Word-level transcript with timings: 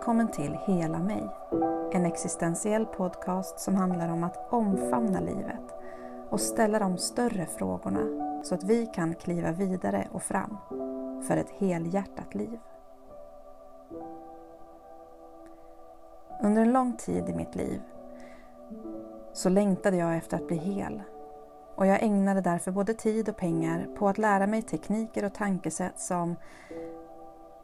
Välkommen 0.00 0.30
till 0.30 0.58
Hela 0.66 0.98
mig. 0.98 1.28
En 1.92 2.06
existentiell 2.06 2.86
podcast 2.86 3.60
som 3.60 3.74
handlar 3.74 4.08
om 4.08 4.24
att 4.24 4.52
omfamna 4.52 5.20
livet 5.20 5.74
och 6.30 6.40
ställa 6.40 6.78
de 6.78 6.98
större 6.98 7.46
frågorna 7.46 8.00
så 8.44 8.54
att 8.54 8.64
vi 8.64 8.86
kan 8.86 9.14
kliva 9.14 9.52
vidare 9.52 10.08
och 10.12 10.22
fram 10.22 10.56
för 11.28 11.36
ett 11.36 11.50
helhjärtat 11.50 12.34
liv. 12.34 12.58
Under 16.42 16.62
en 16.62 16.72
lång 16.72 16.96
tid 16.96 17.28
i 17.28 17.34
mitt 17.34 17.54
liv 17.54 17.80
så 19.32 19.48
längtade 19.48 19.96
jag 19.96 20.16
efter 20.16 20.36
att 20.36 20.46
bli 20.46 20.56
hel 20.56 21.02
och 21.74 21.86
jag 21.86 22.02
ägnade 22.02 22.40
därför 22.40 22.70
både 22.70 22.94
tid 22.94 23.28
och 23.28 23.36
pengar 23.36 23.88
på 23.98 24.08
att 24.08 24.18
lära 24.18 24.46
mig 24.46 24.62
tekniker 24.62 25.24
och 25.24 25.34
tankesätt 25.34 26.00
som 26.00 26.36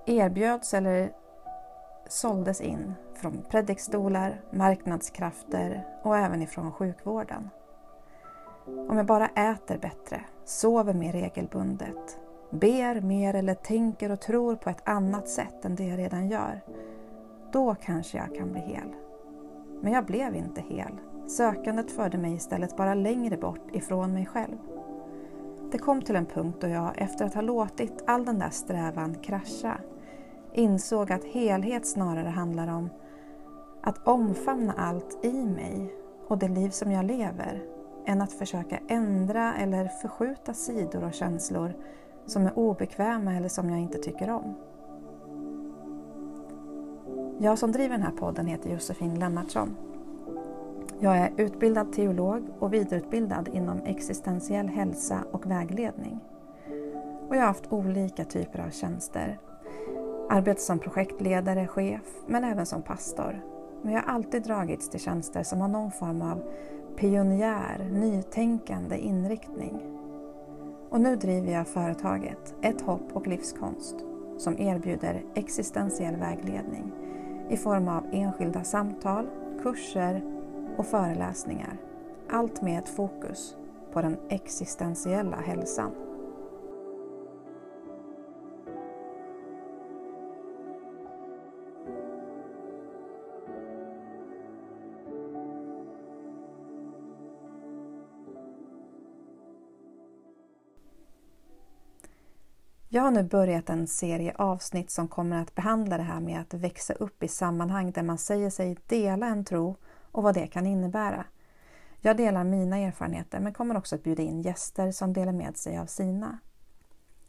erbjöds 0.07 0.75
eller 0.75 1.13
såldes 2.09 2.61
in 2.61 2.95
från 3.15 3.43
predikstolar, 3.51 4.41
marknadskrafter 4.51 5.87
och 6.03 6.17
även 6.17 6.43
ifrån 6.43 6.73
sjukvården. 6.73 7.51
Om 8.67 8.97
jag 8.97 9.07
bara 9.07 9.27
äter 9.27 9.79
bättre, 9.79 10.21
sover 10.45 10.95
mer 10.95 11.13
regelbundet, 11.13 12.19
ber 12.51 13.01
mer 13.01 13.35
eller 13.35 13.55
tänker 13.55 14.11
och 14.11 14.21
tror 14.21 14.57
på 14.57 14.71
ett 14.71 14.89
annat 14.89 15.29
sätt 15.29 15.65
än 15.65 15.77
det 15.77 15.85
jag 15.85 15.99
redan 15.99 16.29
gör, 16.29 16.61
då 17.53 17.75
kanske 17.75 18.19
jag 18.19 18.35
kan 18.35 18.53
bli 18.53 18.61
hel. 18.61 18.95
Men 19.83 19.93
jag 19.93 20.05
blev 20.05 20.35
inte 20.35 20.61
hel. 20.61 21.01
Sökandet 21.29 21.91
förde 21.91 22.19
mig 22.19 22.35
istället 22.35 22.77
bara 22.77 22.95
längre 22.95 23.37
bort 23.37 23.71
ifrån 23.73 24.13
mig 24.13 24.27
själv. 24.27 24.59
Det 25.73 25.79
kom 25.79 26.03
till 26.03 26.17
en 26.17 26.27
punkt 26.27 26.59
då 26.61 26.69
jag, 26.69 26.93
efter 26.97 27.25
att 27.25 27.35
ha 27.35 27.43
låtit 27.43 28.05
all 28.07 28.25
den 28.25 28.39
där 28.39 28.51
strävan 28.51 29.15
krascha, 29.15 29.79
insåg 30.57 31.13
att 31.13 31.25
helhet 31.25 31.87
snarare 31.87 32.29
handlar 32.29 32.69
om 32.69 32.91
att 33.83 34.07
omfamna 34.07 34.75
allt 34.77 35.25
i 35.25 35.45
mig 35.45 35.95
och 36.29 36.39
det 36.39 36.49
liv 36.49 36.71
som 36.71 36.93
jag 36.93 37.05
lever 37.05 37.63
än 38.07 38.23
att 38.23 38.33
försöka 38.33 38.79
ändra 38.89 39.55
eller 39.55 39.89
förskjuta 39.89 40.55
sidor 40.55 41.05
och 41.05 41.15
känslor 41.15 41.75
som 42.27 42.47
är 42.47 42.59
obekväma 42.59 43.35
eller 43.35 43.49
som 43.49 43.71
jag 43.71 43.81
inte 43.81 43.99
tycker 43.99 44.31
om. 44.31 44.55
Jag 47.39 47.59
som 47.59 47.73
driver 47.73 47.97
den 47.97 48.07
här 48.07 48.17
podden 48.17 48.47
heter 48.47 48.71
Josefin 48.71 49.19
Lennartsson. 49.19 49.77
Jag 51.01 51.19
är 51.19 51.33
utbildad 51.37 51.93
teolog 51.93 52.43
och 52.59 52.75
vidareutbildad 52.75 53.49
inom 53.49 53.79
existentiell 53.85 54.69
hälsa 54.69 55.25
och 55.33 55.47
vägledning. 55.47 56.21
Och 57.29 57.37
jag 57.37 57.41
har 57.41 57.47
haft 57.47 57.73
olika 57.73 58.25
typer 58.25 58.59
av 58.59 58.71
tjänster 58.71 59.39
Arbetat 60.29 60.63
som 60.63 60.79
projektledare, 60.79 61.67
chef, 61.67 62.03
men 62.27 62.45
även 62.45 62.67
som 62.67 62.83
pastor. 62.83 63.41
Men 63.83 63.93
jag 63.93 64.03
har 64.03 64.15
alltid 64.15 64.43
dragits 64.43 64.89
till 64.89 65.01
tjänster 65.01 65.43
som 65.43 65.61
har 65.61 65.69
någon 65.69 65.91
form 65.91 66.23
av 66.23 66.43
pionjär, 66.97 67.89
nytänkande 67.93 68.99
inriktning. 68.99 69.83
Och 70.91 71.01
nu 71.01 71.17
driver 71.17 71.53
jag 71.53 71.67
företaget 71.67 72.55
Ett 72.63 72.81
hopp 72.81 73.13
och 73.13 73.27
livskonst 73.27 73.97
som 74.39 74.59
erbjuder 74.59 75.23
existentiell 75.35 76.17
vägledning 76.17 76.93
i 77.51 77.57
form 77.57 77.89
av 77.89 78.05
enskilda 78.13 78.65
samtal, 78.65 79.27
kurser 79.63 80.23
och 80.77 80.87
föreläsningar. 80.87 81.77
Allt 82.31 82.63
med 82.63 82.79
ett 82.79 82.89
fokus 82.89 83.57
på 83.93 84.03
den 84.03 84.17
existentiella 84.29 85.37
hälsan. 85.37 86.06
Jag 102.97 103.03
har 103.03 103.11
nu 103.11 103.23
börjat 103.23 103.71
en 103.71 103.87
serie 103.87 104.35
avsnitt 104.37 104.91
som 104.91 105.09
kommer 105.09 105.43
att 105.43 105.55
behandla 105.55 105.97
det 105.97 106.03
här 106.03 106.21
med 106.21 106.41
att 106.41 106.55
växa 106.55 106.95
upp 106.95 107.23
i 107.23 107.29
sammanhang 107.29 107.93
där 107.93 108.03
man 108.03 108.19
säger 108.19 108.51
sig 108.51 108.77
dela 108.87 109.27
en 109.27 109.45
tro 109.45 109.77
och 110.13 110.23
vad 110.23 110.35
det 110.35 110.47
kan 110.47 110.67
innebära. 110.67 111.25
Jag 112.01 112.17
delar 112.17 112.45
mina 112.45 112.79
erfarenheter 112.79 113.41
men 113.41 113.55
kommer 113.55 113.77
också 113.77 113.95
att 113.95 114.03
bjuda 114.03 114.23
in 114.23 114.43
gäster 114.43 114.93
som 114.93 115.13
delar 115.13 115.33
med 115.33 115.57
sig 115.57 115.79
av 115.79 115.87
sina. 115.87 116.39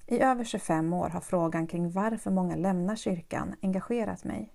I 0.06 0.20
över 0.20 0.44
25 0.44 0.94
år 0.94 1.10
har 1.10 1.22
frågan 1.22 1.68
kring 1.68 1.92
varför 1.92 2.32
många 2.32 2.56
lämnar 2.56 2.96
kyrkan 2.96 3.56
engagerat 3.62 4.24
mig. 4.24 4.54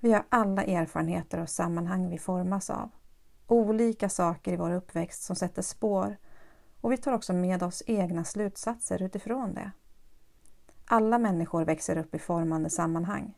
Vi 0.00 0.12
har 0.12 0.24
alla 0.28 0.64
erfarenheter 0.64 1.40
och 1.40 1.48
sammanhang 1.48 2.10
vi 2.10 2.18
formas 2.18 2.70
av. 2.70 2.90
Olika 3.46 4.08
saker 4.08 4.52
i 4.52 4.56
vår 4.56 4.70
uppväxt 4.70 5.22
som 5.22 5.36
sätter 5.36 5.62
spår 5.62 6.16
och 6.80 6.92
vi 6.92 6.96
tar 6.96 7.12
också 7.12 7.32
med 7.32 7.62
oss 7.62 7.82
egna 7.86 8.24
slutsatser 8.24 9.02
utifrån 9.02 9.54
det. 9.54 9.70
Alla 10.88 11.18
människor 11.18 11.64
växer 11.64 11.98
upp 11.98 12.14
i 12.14 12.18
formande 12.18 12.70
sammanhang. 12.70 13.34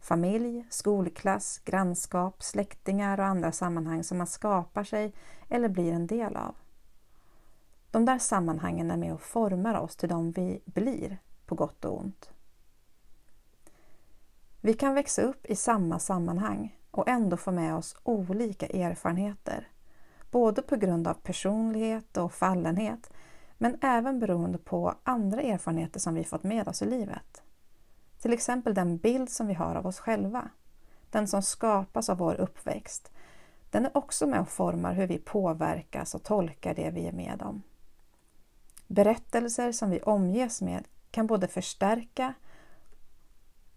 Familj, 0.00 0.66
skolklass, 0.70 1.60
grannskap, 1.64 2.42
släktingar 2.42 3.20
och 3.20 3.26
andra 3.26 3.52
sammanhang 3.52 4.04
som 4.04 4.18
man 4.18 4.26
skapar 4.26 4.84
sig 4.84 5.12
eller 5.48 5.68
blir 5.68 5.92
en 5.92 6.06
del 6.06 6.36
av. 6.36 6.54
De 7.90 8.04
där 8.04 8.18
sammanhangen 8.18 8.90
är 8.90 8.96
med 8.96 9.14
och 9.14 9.20
formar 9.20 9.80
oss 9.80 9.96
till 9.96 10.08
de 10.08 10.32
vi 10.32 10.60
blir, 10.64 11.18
på 11.46 11.54
gott 11.54 11.84
och 11.84 11.98
ont. 11.98 12.30
Vi 14.60 14.74
kan 14.74 14.94
växa 14.94 15.22
upp 15.22 15.46
i 15.46 15.56
samma 15.56 15.98
sammanhang 15.98 16.78
och 16.90 17.08
ändå 17.08 17.36
få 17.36 17.52
med 17.52 17.74
oss 17.74 17.96
olika 18.02 18.66
erfarenheter, 18.66 19.68
både 20.30 20.62
på 20.62 20.76
grund 20.76 21.08
av 21.08 21.14
personlighet 21.14 22.16
och 22.16 22.32
fallenhet 22.32 23.10
men 23.58 23.78
även 23.80 24.18
beroende 24.18 24.58
på 24.58 24.94
andra 25.02 25.42
erfarenheter 25.42 26.00
som 26.00 26.14
vi 26.14 26.24
fått 26.24 26.42
med 26.42 26.68
oss 26.68 26.82
i 26.82 26.86
livet. 26.86 27.42
Till 28.18 28.32
exempel 28.32 28.74
den 28.74 28.98
bild 28.98 29.30
som 29.30 29.46
vi 29.46 29.54
har 29.54 29.74
av 29.74 29.86
oss 29.86 29.98
själva, 29.98 30.48
den 31.10 31.28
som 31.28 31.42
skapas 31.42 32.08
av 32.08 32.18
vår 32.18 32.34
uppväxt, 32.34 33.12
den 33.70 33.84
är 33.86 33.96
också 33.96 34.26
med 34.26 34.40
och 34.40 34.48
formar 34.48 34.94
hur 34.94 35.06
vi 35.06 35.18
påverkas 35.18 36.14
och 36.14 36.22
tolkar 36.22 36.74
det 36.74 36.90
vi 36.90 37.06
är 37.06 37.12
med 37.12 37.42
om. 37.42 37.62
Berättelser 38.86 39.72
som 39.72 39.90
vi 39.90 40.00
omges 40.00 40.62
med 40.62 40.88
kan 41.10 41.26
både 41.26 41.48
förstärka 41.48 42.34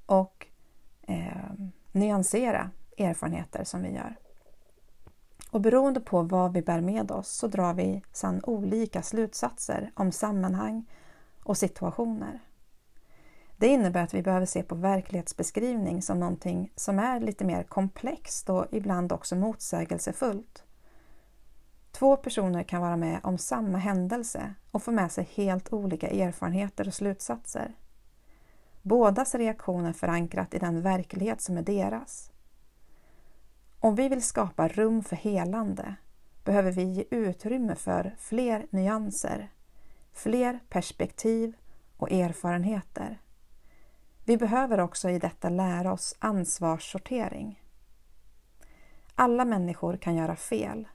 och 0.06 0.48
eh, 1.02 1.54
nyansera 1.92 2.70
erfarenheter 2.98 3.64
som 3.64 3.82
vi 3.82 3.90
gör. 3.90 4.16
Och 5.52 5.62
beroende 5.62 6.00
på 6.00 6.22
vad 6.22 6.54
vi 6.54 6.62
bär 6.62 6.82
med 6.82 7.12
oss 7.12 7.30
så 7.30 7.48
drar 7.48 7.74
vi 7.74 8.04
sedan 8.12 8.42
olika 8.44 9.02
slutsatser 9.02 9.92
om 9.96 10.12
sammanhang 10.12 10.86
och 11.44 11.58
situationer. 11.58 12.40
Det 13.58 13.68
innebär 13.68 14.04
att 14.04 14.14
vi 14.14 14.22
behöver 14.22 14.46
se 14.46 14.64
på 14.64 14.76
verklighetsbeskrivning 14.76 16.02
som 16.02 16.20
någonting 16.20 16.72
som 16.76 17.00
är 17.00 17.20
lite 17.20 17.46
mer 17.46 17.64
komplext 17.64 18.50
och 18.50 18.66
ibland 18.72 19.12
också 19.12 19.36
motsägelsefullt. 19.36 20.64
Två 21.92 22.18
personer 22.18 22.64
kan 22.64 22.82
vara 22.82 22.98
med 22.98 23.20
om 23.24 23.38
samma 23.38 23.78
händelse 23.78 24.54
och 24.72 24.84
få 24.84 24.92
med 24.92 25.12
sig 25.12 25.30
helt 25.36 25.74
olika 25.74 26.08
erfarenheter 26.10 26.88
och 26.88 26.94
slutsatser. 26.94 27.76
Bådas 28.82 29.36
reaktioner 29.36 29.94
förankrat 29.94 30.54
i 30.54 30.60
den 30.60 30.82
verklighet 30.82 31.42
som 31.42 31.58
är 31.58 31.62
deras. 31.62 32.32
Om 33.84 33.96
vi 33.96 34.10
vill 34.10 34.24
skapa 34.24 34.68
rum 34.68 35.04
för 35.04 35.16
helande 35.16 35.96
behöver 36.44 36.72
vi 36.72 36.84
ge 36.84 37.04
utrymme 37.12 37.76
för 37.76 38.16
fler 38.20 38.66
nyanser, 38.70 39.52
fler 40.14 40.60
perspektiv 40.70 41.54
och 41.98 42.12
erfarenheter. 42.12 43.22
Vi 44.26 44.38
behöver 44.38 44.80
också 44.80 45.10
i 45.10 45.20
detta 45.20 45.50
lära 45.50 45.94
oss 45.94 46.16
ansvarssortering. 46.20 47.64
Alla 49.16 49.46
människor 49.46 49.98
kan 49.98 50.16
göra 50.16 50.36
fel 50.36 50.88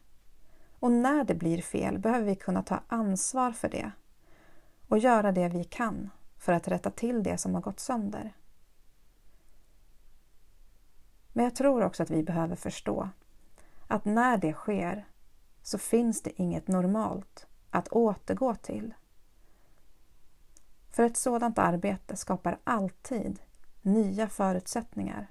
och 0.79 0.93
när 0.93 1.25
det 1.25 1.35
blir 1.35 1.63
fel 1.63 1.99
behöver 1.99 2.27
vi 2.27 2.37
kunna 2.37 2.63
ta 2.63 2.81
ansvar 2.89 3.53
för 3.53 3.69
det 3.69 3.91
och 4.89 4.99
göra 4.99 5.33
det 5.33 5.49
vi 5.49 5.65
kan 5.65 6.11
för 6.39 6.53
att 6.53 6.69
rätta 6.69 6.91
till 6.91 7.23
det 7.23 7.39
som 7.39 7.55
har 7.55 7.63
gått 7.63 7.81
sönder. 7.81 8.33
Men 11.37 11.45
jag 11.45 11.55
tror 11.55 11.83
också 11.83 12.03
att 12.03 12.11
vi 12.11 12.23
behöver 12.23 12.57
förstå 12.57 13.09
att 13.87 14.05
när 14.05 14.37
det 14.37 14.53
sker 14.53 15.07
så 15.63 15.79
finns 15.79 16.23
det 16.23 16.43
inget 16.43 16.69
normalt 16.69 17.47
att 17.71 17.89
återgå 17.89 18.55
till. 18.55 18.95
För 20.91 21.03
ett 21.03 21.17
sådant 21.17 21.59
arbete 21.59 22.17
skapar 22.17 22.59
alltid 22.65 23.39
nya 23.83 24.29
förutsättningar 24.29 25.27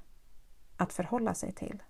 att 0.77 0.93
förhålla 0.93 1.33
sig 1.33 1.51
till. 1.51 1.83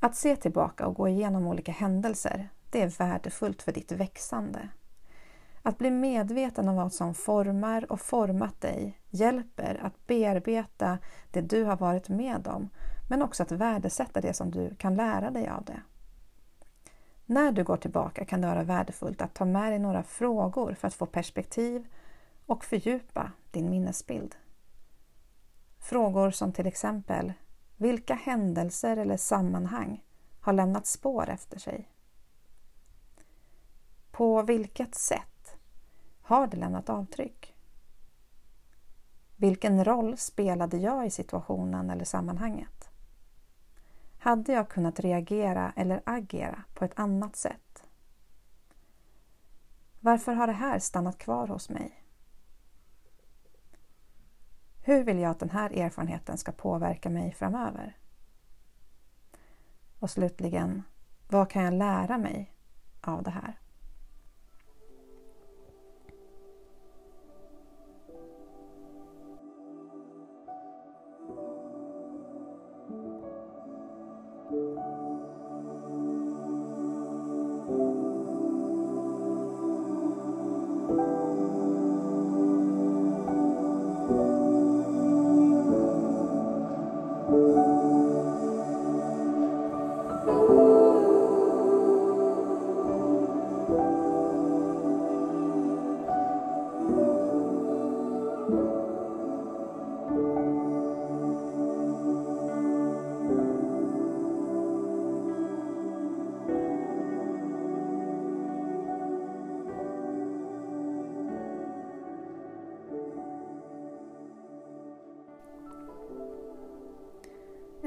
Att 0.00 0.16
se 0.16 0.36
tillbaka 0.36 0.86
och 0.86 0.94
gå 0.94 1.08
igenom 1.08 1.46
olika 1.46 1.72
händelser, 1.72 2.48
det 2.70 2.82
är 2.82 2.88
värdefullt 2.88 3.62
för 3.62 3.72
ditt 3.72 3.92
växande. 3.92 4.68
Att 5.62 5.78
bli 5.78 5.90
medveten 5.90 6.68
om 6.68 6.76
vad 6.76 6.92
som 6.92 7.14
formar 7.14 7.92
och 7.92 8.00
format 8.00 8.60
dig 8.60 9.00
hjälper 9.10 9.80
att 9.82 10.06
bearbeta 10.06 10.98
det 11.30 11.40
du 11.40 11.64
har 11.64 11.76
varit 11.76 12.08
med 12.08 12.48
om, 12.48 12.68
men 13.08 13.22
också 13.22 13.42
att 13.42 13.52
värdesätta 13.52 14.20
det 14.20 14.34
som 14.34 14.50
du 14.50 14.74
kan 14.74 14.94
lära 14.94 15.30
dig 15.30 15.48
av 15.48 15.64
det. 15.64 15.80
När 17.26 17.52
du 17.52 17.64
går 17.64 17.76
tillbaka 17.76 18.24
kan 18.24 18.40
det 18.40 18.46
vara 18.46 18.62
värdefullt 18.62 19.22
att 19.22 19.34
ta 19.34 19.44
med 19.44 19.72
dig 19.72 19.78
några 19.78 20.02
frågor 20.02 20.74
för 20.74 20.88
att 20.88 20.94
få 20.94 21.06
perspektiv 21.06 21.86
och 22.46 22.64
fördjupa 22.64 23.32
din 23.50 23.70
minnesbild. 23.70 24.36
Frågor 25.78 26.30
som 26.30 26.52
till 26.52 26.66
exempel 26.66 27.32
Vilka 27.76 28.14
händelser 28.14 28.96
eller 28.96 29.16
sammanhang 29.16 30.04
har 30.40 30.52
lämnat 30.52 30.86
spår 30.86 31.28
efter 31.28 31.58
sig? 31.58 31.88
På 34.10 34.42
vilket 34.42 34.94
sätt 34.94 35.37
har 36.28 36.46
det 36.46 36.56
lämnat 36.56 36.88
avtryck? 36.88 37.54
Vilken 39.36 39.84
roll 39.84 40.16
spelade 40.16 40.76
jag 40.76 41.06
i 41.06 41.10
situationen 41.10 41.90
eller 41.90 42.04
sammanhanget? 42.04 42.90
Hade 44.18 44.52
jag 44.52 44.68
kunnat 44.68 45.00
reagera 45.00 45.72
eller 45.76 46.02
agera 46.06 46.64
på 46.74 46.84
ett 46.84 46.98
annat 46.98 47.36
sätt? 47.36 47.82
Varför 50.00 50.32
har 50.32 50.46
det 50.46 50.52
här 50.52 50.78
stannat 50.78 51.18
kvar 51.18 51.46
hos 51.46 51.70
mig? 51.70 52.04
Hur 54.84 55.04
vill 55.04 55.18
jag 55.18 55.30
att 55.30 55.40
den 55.40 55.50
här 55.50 55.70
erfarenheten 55.70 56.38
ska 56.38 56.52
påverka 56.52 57.10
mig 57.10 57.32
framöver? 57.32 57.96
Och 59.98 60.10
slutligen, 60.10 60.82
vad 61.28 61.50
kan 61.50 61.64
jag 61.64 61.74
lära 61.74 62.18
mig 62.18 62.52
av 63.00 63.22
det 63.22 63.30
här? 63.30 63.58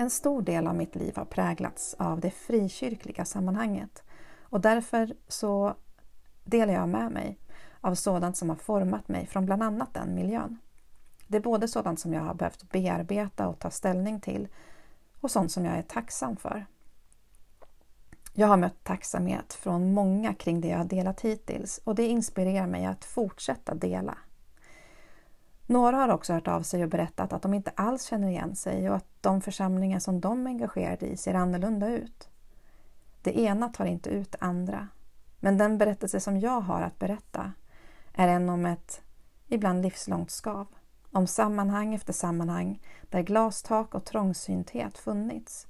En 0.01 0.09
stor 0.09 0.41
del 0.41 0.67
av 0.67 0.75
mitt 0.75 0.95
liv 0.95 1.15
har 1.15 1.25
präglats 1.25 1.95
av 1.99 2.19
det 2.19 2.31
frikyrkliga 2.31 3.25
sammanhanget 3.25 4.03
och 4.41 4.61
därför 4.61 5.15
så 5.27 5.75
delar 6.43 6.73
jag 6.73 6.89
med 6.89 7.11
mig 7.11 7.39
av 7.81 7.95
sådant 7.95 8.37
som 8.37 8.49
har 8.49 8.55
format 8.55 9.07
mig 9.07 9.27
från 9.27 9.45
bland 9.45 9.63
annat 9.63 9.93
den 9.93 10.15
miljön. 10.15 10.57
Det 11.27 11.37
är 11.37 11.41
både 11.41 11.67
sådant 11.67 11.99
som 11.99 12.13
jag 12.13 12.21
har 12.21 12.33
behövt 12.33 12.71
bearbeta 12.71 13.47
och 13.47 13.59
ta 13.59 13.69
ställning 13.69 14.21
till 14.21 14.47
och 15.19 15.31
sånt 15.31 15.51
som 15.51 15.65
jag 15.65 15.77
är 15.77 15.83
tacksam 15.83 16.37
för. 16.37 16.65
Jag 18.33 18.47
har 18.47 18.57
mött 18.57 18.83
tacksamhet 18.83 19.53
från 19.53 19.93
många 19.93 20.33
kring 20.33 20.61
det 20.61 20.67
jag 20.67 20.77
har 20.77 20.85
delat 20.85 21.21
hittills 21.21 21.77
och 21.83 21.95
det 21.95 22.07
inspirerar 22.07 22.67
mig 22.67 22.85
att 22.85 23.05
fortsätta 23.05 23.75
dela 23.75 24.17
några 25.71 25.97
har 25.97 26.09
också 26.09 26.33
hört 26.33 26.47
av 26.47 26.61
sig 26.61 26.83
och 26.83 26.89
berättat 26.89 27.33
att 27.33 27.41
de 27.41 27.53
inte 27.53 27.71
alls 27.75 28.03
känner 28.03 28.27
igen 28.27 28.55
sig 28.55 28.89
och 28.89 28.95
att 28.95 29.07
de 29.21 29.41
församlingar 29.41 29.99
som 29.99 30.21
de 30.21 30.47
är 30.47 30.51
engagerade 30.51 31.05
i 31.05 31.17
ser 31.17 31.33
annorlunda 31.33 31.87
ut. 31.87 32.29
Det 33.21 33.39
ena 33.39 33.69
tar 33.69 33.85
inte 33.85 34.09
ut 34.09 34.31
det 34.31 34.37
andra. 34.41 34.87
Men 35.39 35.57
den 35.57 35.77
berättelse 35.77 36.19
som 36.19 36.39
jag 36.39 36.61
har 36.61 36.81
att 36.81 36.99
berätta 36.99 37.51
är 38.13 38.27
en 38.27 38.49
om 38.49 38.65
ett 38.65 39.01
ibland 39.47 39.81
livslångt 39.83 40.31
skav. 40.31 40.67
Om 41.11 41.27
sammanhang 41.27 41.93
efter 41.93 42.13
sammanhang 42.13 42.81
där 43.09 43.21
glastak 43.21 43.95
och 43.95 44.05
trångsynthet 44.05 44.97
funnits. 44.97 45.67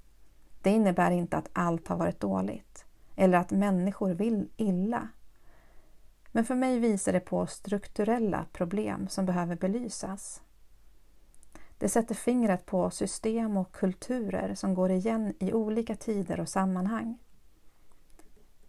Det 0.62 0.70
innebär 0.70 1.12
inte 1.12 1.38
att 1.38 1.50
allt 1.54 1.88
har 1.88 1.98
varit 1.98 2.20
dåligt 2.20 2.86
eller 3.16 3.38
att 3.38 3.52
människor 3.52 4.10
vill 4.14 4.50
illa 4.58 5.08
men 6.32 6.46
för 6.46 6.56
mig 6.56 6.80
visar 6.80 7.14
det 7.14 7.20
på 7.20 7.48
strukturella 7.48 8.46
problem 8.52 9.08
som 9.08 9.26
behöver 9.26 9.56
belysas. 9.56 10.42
Det 11.78 11.90
sätter 11.90 12.16
fingret 12.16 12.66
på 12.66 12.90
system 12.90 13.58
och 13.58 13.72
kulturer 13.72 14.56
som 14.56 14.74
går 14.74 14.92
igen 14.92 15.34
i 15.40 15.54
olika 15.54 15.96
tider 15.96 16.40
och 16.40 16.50
sammanhang. 16.50 17.18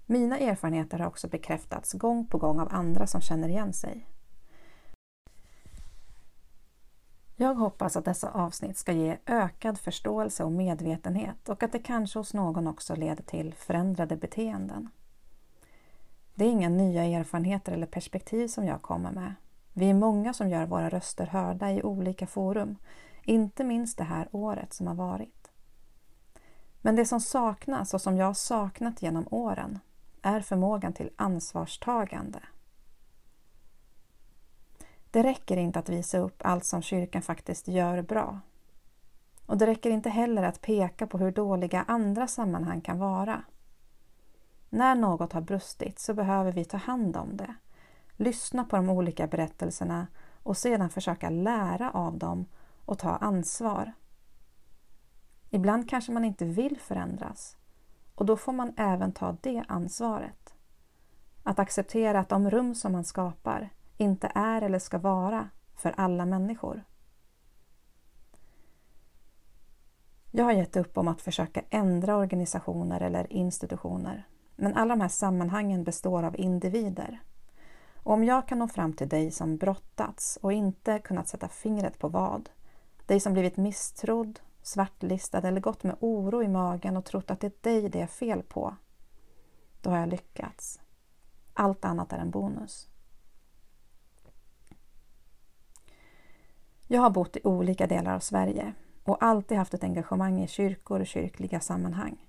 Mina 0.06 0.38
erfarenheter 0.38 0.99
har 0.99 1.06
också 1.06 1.29
bekräftats 1.29 1.93
gång 1.93 2.26
på 2.26 2.38
gång 2.38 2.61
av 2.61 2.69
andra 2.70 3.06
som 3.06 3.20
känner 3.20 3.49
igen 3.49 3.73
sig. 3.73 4.06
Jag 7.37 7.55
hoppas 7.55 7.97
att 7.97 8.05
dessa 8.05 8.31
avsnitt 8.31 8.76
ska 8.76 8.93
ge 8.93 9.19
ökad 9.26 9.79
förståelse 9.79 10.44
och 10.44 10.53
medvetenhet 10.53 11.49
och 11.49 11.62
att 11.62 11.73
det 11.73 11.79
kanske 11.79 12.19
hos 12.19 12.35
någon 12.35 12.67
också 12.67 12.94
leder 12.94 13.23
till 13.23 13.54
förändrade 13.54 14.16
beteenden. 14.16 14.88
Det 16.42 16.46
är 16.46 16.50
inga 16.50 16.68
nya 16.68 17.04
erfarenheter 17.04 17.72
eller 17.72 17.87
perspektiv 17.87 18.49
som 18.49 18.66
jag 18.66 18.82
kommer 18.82 19.11
med. 19.12 19.34
Vi 19.72 19.90
är 19.90 19.94
många 19.94 20.34
som 20.34 20.49
gör 20.49 20.66
våra 20.66 20.88
röster 20.88 21.26
hörda 21.26 21.70
i 21.70 21.82
olika 21.82 22.26
forum, 22.26 22.76
inte 23.25 23.64
minst 23.64 23.99
det 23.99 24.04
här 24.04 24.28
året 24.32 24.72
som 24.72 24.87
har 24.87 24.94
varit. 24.94 25.50
Men 26.80 26.96
det 26.96 27.04
som 27.04 27.20
saknas 27.20 27.94
och 27.94 28.00
som 28.00 28.16
jag 28.16 28.26
har 28.26 28.34
saknat 28.34 29.02
genom 29.02 29.26
åren 29.30 29.78
är 30.22 30.40
förmågan 30.40 30.92
till 30.92 31.11
ansvarstagande. 31.16 32.40
Det 35.11 35.22
räcker 35.22 35.56
inte 35.56 35.78
att 35.78 35.88
visa 35.88 36.18
upp 36.18 36.42
allt 36.44 36.64
som 36.64 36.82
kyrkan 36.82 37.22
faktiskt 37.22 37.68
gör 37.68 38.02
bra. 38.02 38.40
Och 39.46 39.58
det 39.58 39.66
räcker 39.66 39.90
inte 39.90 40.11
heller 40.11 40.42
att 40.42 40.61
peka 40.61 41.06
på 41.06 41.18
hur 41.18 41.30
dåliga 41.30 41.84
andra 41.88 42.26
sammanhang 42.26 42.80
kan 42.80 42.99
vara. 42.99 43.42
När 44.75 44.95
något 44.95 45.33
har 45.33 45.41
brustit 45.41 45.99
så 45.99 46.14
behöver 46.14 46.52
vi 46.52 46.64
ta 46.64 46.76
hand 46.76 47.17
om 47.17 47.37
det, 47.37 47.55
lyssna 48.17 48.64
på 48.64 48.76
de 48.76 48.91
olika 48.91 49.26
berättelserna 49.26 50.07
och 50.43 50.57
sedan 50.57 50.91
försöka 50.91 51.31
lära 51.31 51.91
av 51.91 52.19
dem 52.19 52.47
och 52.85 52.99
ta 52.99 53.11
ansvar. 53.11 53.93
Ibland 55.50 55.88
kanske 55.88 56.12
man 56.12 56.25
inte 56.25 56.45
vill 56.45 56.81
förändras 56.81 57.57
och 58.14 58.26
då 58.26 58.37
får 58.37 58.52
man 58.52 58.73
även 58.76 59.12
ta 59.12 59.37
det 59.41 59.64
ansvaret. 59.69 60.55
Att 61.43 61.59
acceptera 61.59 62.21
att 62.21 62.29
de 62.29 62.50
rum 62.50 62.75
som 62.75 62.93
man 62.93 63.05
skapar 63.05 63.71
inte 63.97 64.33
är 64.35 64.62
eller 64.62 64.79
ska 64.79 64.99
vara 64.99 65.49
för 65.76 65.95
alla 65.97 66.26
människor. 66.26 66.85
Jag 70.31 70.45
har 70.45 70.52
gett 70.52 70.76
upp 70.76 70.99
om 70.99 71.09
att 71.09 71.23
försöka 71.23 71.62
ändra 71.71 72.17
organisationer 72.17 73.00
eller 73.00 73.33
institutioner. 73.33 74.26
Men 74.56 74.75
alla 74.75 74.94
de 74.97 75.00
här 75.00 75.09
sammanhangen 75.09 75.85
består 75.85 76.23
av 76.23 76.40
individer. 76.40 77.23
Och 77.97 78.12
om 78.12 78.25
jag 78.25 78.49
kan 78.49 78.59
nå 78.59 78.68
fram 78.68 78.92
till 78.92 79.09
dig 79.09 79.30
som 79.30 79.56
brottats 79.56 80.38
och 80.42 80.52
inte 80.52 80.99
kunnat 80.99 81.28
sätta 81.28 81.49
fingret 81.49 81.99
på 81.99 82.09
vad, 82.09 82.50
dig 83.06 83.21
som 83.21 83.32
blivit 83.32 83.56
misstrodd, 83.56 84.40
svartlistad 84.62 85.49
eller 85.49 85.61
gått 85.61 85.82
med 85.82 85.97
oro 86.00 86.42
i 86.42 86.49
magen 86.49 86.97
och 86.97 87.04
trott 87.04 87.30
att 87.30 87.40
det 87.40 87.47
är 87.47 87.52
dig 87.73 87.88
det 87.88 88.00
är 88.00 88.06
fel 88.06 88.42
på, 88.42 88.76
då 89.80 89.90
har 89.90 89.99
jag 89.99 90.09
lyckats. 90.09 90.80
Allt 91.54 91.85
annat 91.85 92.12
är 92.12 92.18
en 92.18 92.30
bonus. 92.30 92.88
Jag 96.87 97.00
har 97.00 97.11
bott 97.11 97.37
i 97.37 97.40
olika 97.44 97.87
delar 97.87 98.14
av 98.14 98.21
Sverige 98.21 98.73
och 99.04 99.23
alltid 99.25 99.59
haft 99.59 99.75
ett 99.75 99.85
engagemang 99.85 100.42
i 100.42 100.49
kyrkor 100.49 101.00
och 101.00 101.06
kyrkliga 101.06 101.61
sammanhang. 101.61 102.26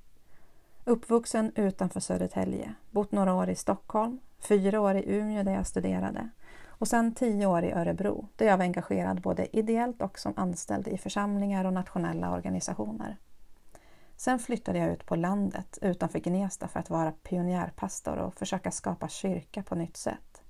Uppvuxen 0.86 1.52
utanför 1.56 2.00
Södertälje, 2.00 2.74
bott 2.92 3.12
några 3.12 3.34
år 3.34 3.50
i 3.50 3.56
Stockholm, 3.56 4.20
fyra 4.40 4.82
år 4.82 4.96
i 4.96 5.16
Umeå 5.16 5.44
där 5.44 5.54
jag 5.54 5.68
studerade 5.68 6.30
och 6.68 6.88
sedan 6.88 7.16
tio 7.16 7.46
år 7.46 7.64
i 7.64 7.72
Örebro 7.72 8.28
där 8.36 8.46
jag 8.46 8.58
var 8.58 8.64
engagerad 8.64 9.22
både 9.22 9.58
ideellt 9.58 10.02
och 10.02 10.20
som 10.20 10.34
anställd 10.36 10.88
i 10.88 10.98
församlingar 10.98 11.66
och 11.66 11.74
nationella 11.74 12.34
organisationer. 12.34 13.18
Sen 14.16 14.40
flyttade 14.40 14.80
jag 14.80 14.94
ut 14.94 15.06
på 15.06 15.16
landet 15.16 15.78
utanför 15.82 16.20
Gnesta 16.20 16.68
för 16.68 16.80
att 16.80 16.90
vara 16.90 17.12
pionjärpastor 17.12 18.18
och 18.18 18.34
försöka 18.34 18.72
skapa 18.72 19.08
kyrka 19.08 19.64
på 19.64 19.76
nytt 19.76 19.98
sätt. 19.98 20.42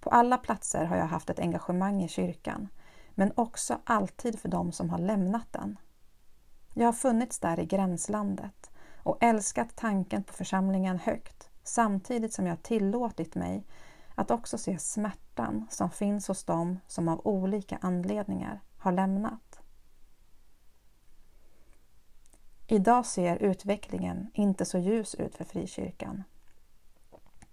På 0.00 0.10
alla 0.10 0.38
platser 0.38 0.84
har 0.84 0.96
jag 0.96 1.06
haft 1.06 1.30
ett 1.30 1.40
engagemang 1.40 2.02
i 2.02 2.08
kyrkan, 2.08 2.68
men 3.14 3.32
också 3.34 3.78
alltid 3.84 4.38
för 4.38 4.48
dem 4.48 4.72
som 4.72 4.90
har 4.90 4.98
lämnat 4.98 5.52
den. 5.52 5.78
Jag 6.74 6.86
har 6.86 6.92
funnits 6.92 7.38
där 7.38 7.60
i 7.60 7.66
gränslandet 7.66 8.71
och 9.02 9.18
älskat 9.20 9.76
tanken 9.76 10.22
på 10.22 10.32
församlingen 10.32 10.98
högt 10.98 11.50
samtidigt 11.62 12.32
som 12.32 12.46
jag 12.46 12.62
tillåtit 12.62 13.34
mig 13.34 13.66
att 14.14 14.30
också 14.30 14.58
se 14.58 14.78
smärtan 14.78 15.66
som 15.70 15.90
finns 15.90 16.28
hos 16.28 16.44
dem 16.44 16.78
som 16.86 17.08
av 17.08 17.26
olika 17.26 17.78
anledningar 17.80 18.60
har 18.78 18.92
lämnat. 18.92 19.60
Idag 22.66 23.06
ser 23.06 23.36
utvecklingen 23.36 24.30
inte 24.34 24.64
så 24.64 24.78
ljus 24.78 25.14
ut 25.14 25.34
för 25.34 25.44
frikyrkan. 25.44 26.22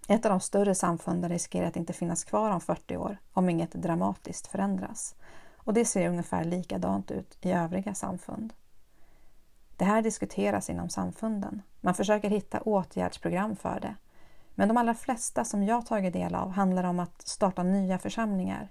Ett 0.08 0.26
av 0.26 0.30
de 0.30 0.40
större 0.40 0.74
samfunden 0.74 1.30
riskerar 1.30 1.66
att 1.66 1.76
inte 1.76 1.92
finnas 1.92 2.24
kvar 2.24 2.50
om 2.50 2.60
40 2.60 2.96
år 2.96 3.18
om 3.32 3.48
inget 3.48 3.72
dramatiskt 3.72 4.46
förändras. 4.46 5.14
Och 5.56 5.74
det 5.74 5.84
ser 5.84 6.08
ungefär 6.08 6.44
likadant 6.44 7.10
ut 7.10 7.38
i 7.40 7.52
övriga 7.52 7.94
samfund. 7.94 8.52
Det 9.80 9.86
här 9.86 10.02
diskuteras 10.02 10.70
inom 10.70 10.88
samfunden. 10.88 11.62
Man 11.80 11.94
försöker 11.94 12.30
hitta 12.30 12.60
åtgärdsprogram 12.60 13.56
för 13.56 13.80
det. 13.80 13.94
Men 14.54 14.68
de 14.68 14.76
allra 14.76 14.94
flesta 14.94 15.44
som 15.44 15.62
jag 15.62 15.86
tagit 15.86 16.12
del 16.12 16.34
av 16.34 16.50
handlar 16.50 16.84
om 16.84 17.00
att 17.00 17.28
starta 17.28 17.62
nya 17.62 17.98
församlingar 17.98 18.68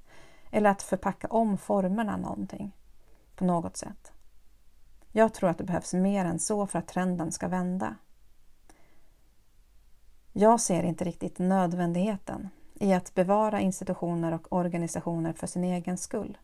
eller 0.51 0.69
att 0.69 0.81
förpacka 0.81 1.27
om 1.27 1.57
formerna 1.57 2.17
någonting 2.17 2.71
på 3.35 3.45
något 3.45 3.77
sätt. 3.77 4.11
Jag 5.11 5.33
tror 5.33 5.49
att 5.49 5.57
det 5.57 5.63
behövs 5.63 5.93
mer 5.93 6.25
än 6.25 6.39
så 6.39 6.67
för 6.67 6.79
att 6.79 6.87
trenden 6.87 7.31
ska 7.31 7.47
vända. 7.47 7.95
Jag 10.33 10.61
ser 10.61 10.83
inte 10.83 11.03
riktigt 11.03 11.39
nödvändigheten 11.39 12.49
i 12.73 12.93
att 12.93 13.15
bevara 13.15 13.59
institutioner 13.59 14.33
och 14.33 14.53
organisationer 14.53 15.33
för 15.33 15.47
sin 15.47 15.63
egen 15.63 15.97
skull. 15.97 16.37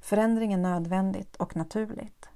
Förändring 0.00 0.52
är 0.52 0.58
nödvändigt 0.58 1.36
och 1.36 1.56
naturligt. 1.56 2.28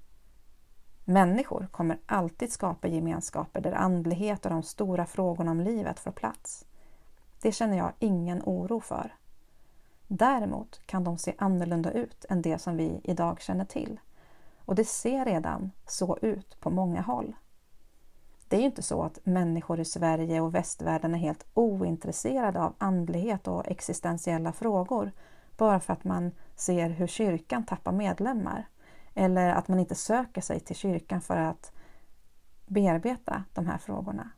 Människor 1.11 1.69
kommer 1.71 1.99
alltid 2.07 2.53
skapa 2.53 2.89
gemenskaper 2.89 3.61
där 3.61 3.73
andlighet 3.73 4.45
och 4.45 4.51
de 4.51 4.63
stora 4.63 5.07
frågorna 5.07 5.51
om 5.51 5.61
livet 5.61 6.01
får 6.01 6.11
plats. 6.11 6.67
Det 7.41 7.53
känner 7.53 7.79
jag 7.79 7.93
ingen 7.99 8.43
oro 8.45 8.81
för. 8.81 9.15
Däremot 10.07 10.81
kan 10.87 11.05
de 11.05 11.19
se 11.19 11.35
annorlunda 11.39 11.91
ut 11.91 12.25
än 12.29 12.43
det 12.43 12.59
som 12.59 12.77
vi 12.77 13.01
idag 13.05 13.41
känner 13.41 13.65
till. 13.65 14.01
Och 14.65 14.75
det 14.75 14.85
ser 14.85 15.25
redan 15.25 15.71
så 15.87 16.19
ut 16.23 16.61
på 16.61 16.71
många 16.71 17.01
håll. 17.01 17.37
Det 18.49 18.57
är 18.57 18.61
ju 18.61 18.67
inte 18.67 18.83
så 18.83 19.03
att 19.03 19.19
människor 19.25 19.81
i 19.81 19.85
Sverige 19.85 20.41
och 20.41 20.55
västvärlden 20.55 21.15
är 21.15 21.19
helt 21.19 21.47
ointresserade 21.55 22.61
av 22.61 22.75
andlighet 22.79 23.49
och 23.49 23.69
existentiella 23.69 24.53
frågor 24.53 25.13
bara 25.57 25.81
för 25.81 25.93
att 25.93 26.05
man 26.05 26.33
ser 26.57 26.89
hur 26.89 27.07
kyrkan 27.07 27.67
tappar 27.67 27.93
medlemmar. 27.93 28.69
Eller 29.19 29.49
att 29.49 29.69
man 29.69 29.79
inte 29.79 29.95
söker 29.95 30.41
sig 30.41 30.61
till 30.61 30.77
kyrkan 30.77 31.21
för 31.21 31.37
att 31.37 31.73
bearbeta 32.67 33.45
de 33.55 33.67
här 33.67 33.79
frågorna. 33.79 34.31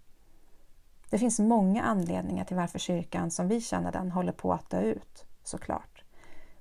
Det 1.11 1.19
finns 1.19 1.39
många 1.39 1.83
anledningar 1.83 2.45
till 2.45 2.57
varför 2.57 2.79
kyrkan 2.79 3.31
som 3.31 3.49
vi 3.49 3.61
känner 3.61 3.93
den 3.93 4.11
håller 4.11 4.33
på 4.33 4.53
att 4.53 4.71
dö 4.71 4.81
ut, 4.81 5.25
såklart. 5.45 6.05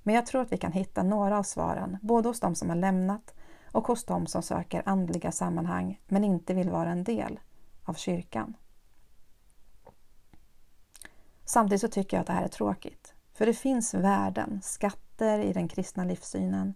Men 0.04 0.16
jag 0.16 0.26
tror 0.26 0.42
att 0.42 0.52
vi 0.52 0.58
kan 0.58 0.72
hitta 0.72 1.04
några 1.04 1.38
av 1.38 1.44
svaren, 1.44 1.98
både 2.02 2.30
hos 2.30 2.40
de 2.40 2.56
som 2.56 2.70
har 2.70 2.76
lämnat 2.76 3.34
och 3.72 3.88
hos 3.88 4.06
de 4.06 4.28
som 4.28 4.42
söker 4.42 4.84
andliga 4.86 5.32
sammanhang 5.32 6.02
men 6.08 6.24
inte 6.24 6.54
vill 6.54 6.70
vara 6.70 6.90
en 6.90 7.04
del 7.04 7.40
av 7.84 7.94
kyrkan. 7.94 8.54
Samtidigt 11.46 11.82
så 11.82 11.88
tycker 11.88 12.18
jag 12.18 12.22
att 12.22 12.28
det 12.28 12.34
här 12.34 12.44
är 12.44 12.48
tråkigt. 12.48 13.14
För 13.34 13.46
det 13.46 13.54
finns 13.54 13.94
värden, 13.94 14.60
skatter 14.64 15.40
i 15.40 15.54
den 15.54 15.68
kristna 15.68 16.04
livssynen 16.04 16.74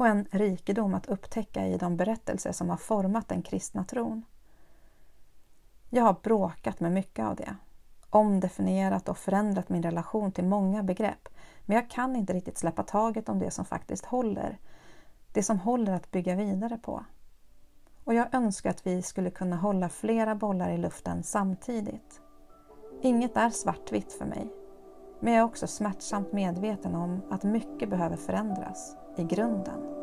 och 0.00 0.06
en 0.06 0.26
rikedom 0.30 0.94
att 0.94 1.06
upptäcka 1.06 1.66
i 1.66 1.76
de 1.76 1.96
berättelser 1.96 2.52
som 2.52 2.70
har 2.70 2.76
format 2.76 3.28
den 3.28 3.42
kristna 3.42 3.84
tron. 3.84 4.24
Jag 5.90 6.04
har 6.04 6.16
bråkat 6.22 6.80
med 6.80 6.92
mycket 6.92 7.24
av 7.24 7.36
det, 7.36 7.56
omdefinierat 8.10 9.08
och 9.08 9.18
förändrat 9.18 9.68
min 9.68 9.82
relation 9.82 10.32
till 10.32 10.44
många 10.44 10.82
begrepp, 10.82 11.28
men 11.66 11.74
jag 11.74 11.90
kan 11.90 12.16
inte 12.16 12.32
riktigt 12.32 12.58
släppa 12.58 12.82
taget 12.82 13.28
om 13.28 13.38
det 13.38 13.50
som 13.50 13.64
faktiskt 13.64 14.04
håller, 14.04 14.58
det 15.32 15.42
som 15.42 15.58
håller 15.58 15.92
att 15.92 16.10
bygga 16.10 16.34
vidare 16.34 16.78
på. 16.78 17.04
Och 18.04 18.14
jag 18.14 18.34
önskar 18.34 18.70
att 18.70 18.86
vi 18.86 19.02
skulle 19.02 19.30
kunna 19.30 19.56
hålla 19.56 19.88
flera 19.88 20.34
bollar 20.34 20.70
i 20.70 20.78
luften 20.78 21.22
samtidigt. 21.22 22.20
Inget 23.02 23.36
är 23.36 23.50
svartvitt 23.50 24.12
för 24.12 24.24
mig, 24.24 24.59
men 25.20 25.32
jag 25.32 25.40
är 25.40 25.44
också 25.44 25.66
smärtsamt 25.66 26.32
medveten 26.32 26.94
om 26.94 27.22
att 27.30 27.42
mycket 27.42 27.90
behöver 27.90 28.16
förändras 28.16 28.96
i 29.16 29.24
grunden. 29.24 29.99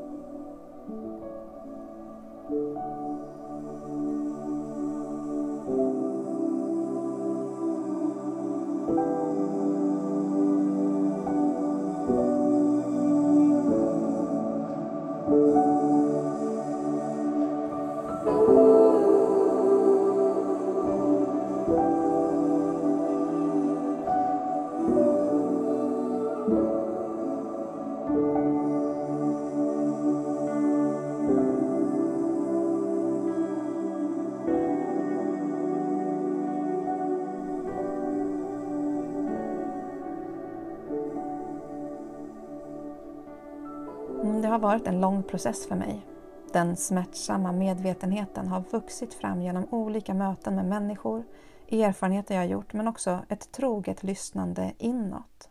Har 44.58 44.62
varit 44.62 44.88
en 44.88 45.02
lång 45.02 45.24
process 45.24 45.68
för 45.68 45.76
mig. 45.76 46.06
Den 46.54 46.78
smärtsamma 46.78 47.52
medvetenheten 47.52 48.48
har 48.48 48.64
vuxit 48.72 49.14
fram 49.14 49.42
genom 49.42 49.68
olika 49.72 50.14
möten 50.14 50.56
med 50.56 50.66
människor, 50.66 51.24
erfarenheter 51.72 52.36
jag 52.36 52.48
gjort 52.48 52.74
men 52.74 52.88
också 52.88 53.20
ett 53.30 53.52
troget 53.52 54.04
lyssnande 54.04 54.74
inåt. 54.78 55.50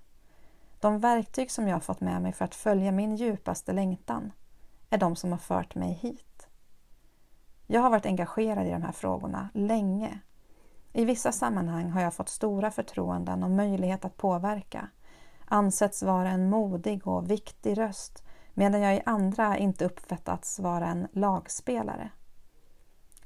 De 0.80 0.98
verktyg 0.98 1.50
som 1.50 1.68
jag 1.68 1.74
har 1.74 1.80
fått 1.80 2.00
med 2.00 2.22
mig 2.22 2.32
för 2.32 2.44
att 2.44 2.54
följa 2.54 2.92
min 2.92 3.16
djupaste 3.16 3.72
längtan 3.72 4.32
är 4.90 4.98
de 4.98 5.16
som 5.16 5.30
har 5.30 5.38
fört 5.38 5.74
mig 5.74 5.92
hit. 5.92 6.48
Jag 7.66 7.80
har 7.80 7.90
varit 7.90 8.06
engagerad 8.06 8.66
i 8.66 8.70
de 8.70 8.82
här 8.82 8.92
frågorna 8.92 9.48
länge. 9.54 10.18
I 10.92 11.04
vissa 11.04 11.32
sammanhang 11.32 11.90
har 11.90 12.00
jag 12.00 12.14
fått 12.14 12.28
stora 12.28 12.70
förtroenden 12.70 13.42
och 13.42 13.50
möjlighet 13.50 14.04
att 14.04 14.16
påverka, 14.16 14.88
ansetts 15.44 16.02
vara 16.02 16.30
en 16.30 16.50
modig 16.50 17.06
och 17.06 17.30
viktig 17.30 17.78
röst 17.78 18.25
medan 18.58 18.80
jag 18.80 18.96
i 18.96 19.02
andra 19.06 19.58
inte 19.58 19.84
uppfattats 19.84 20.58
vara 20.58 20.86
en 20.86 21.08
lagspelare. 21.12 22.10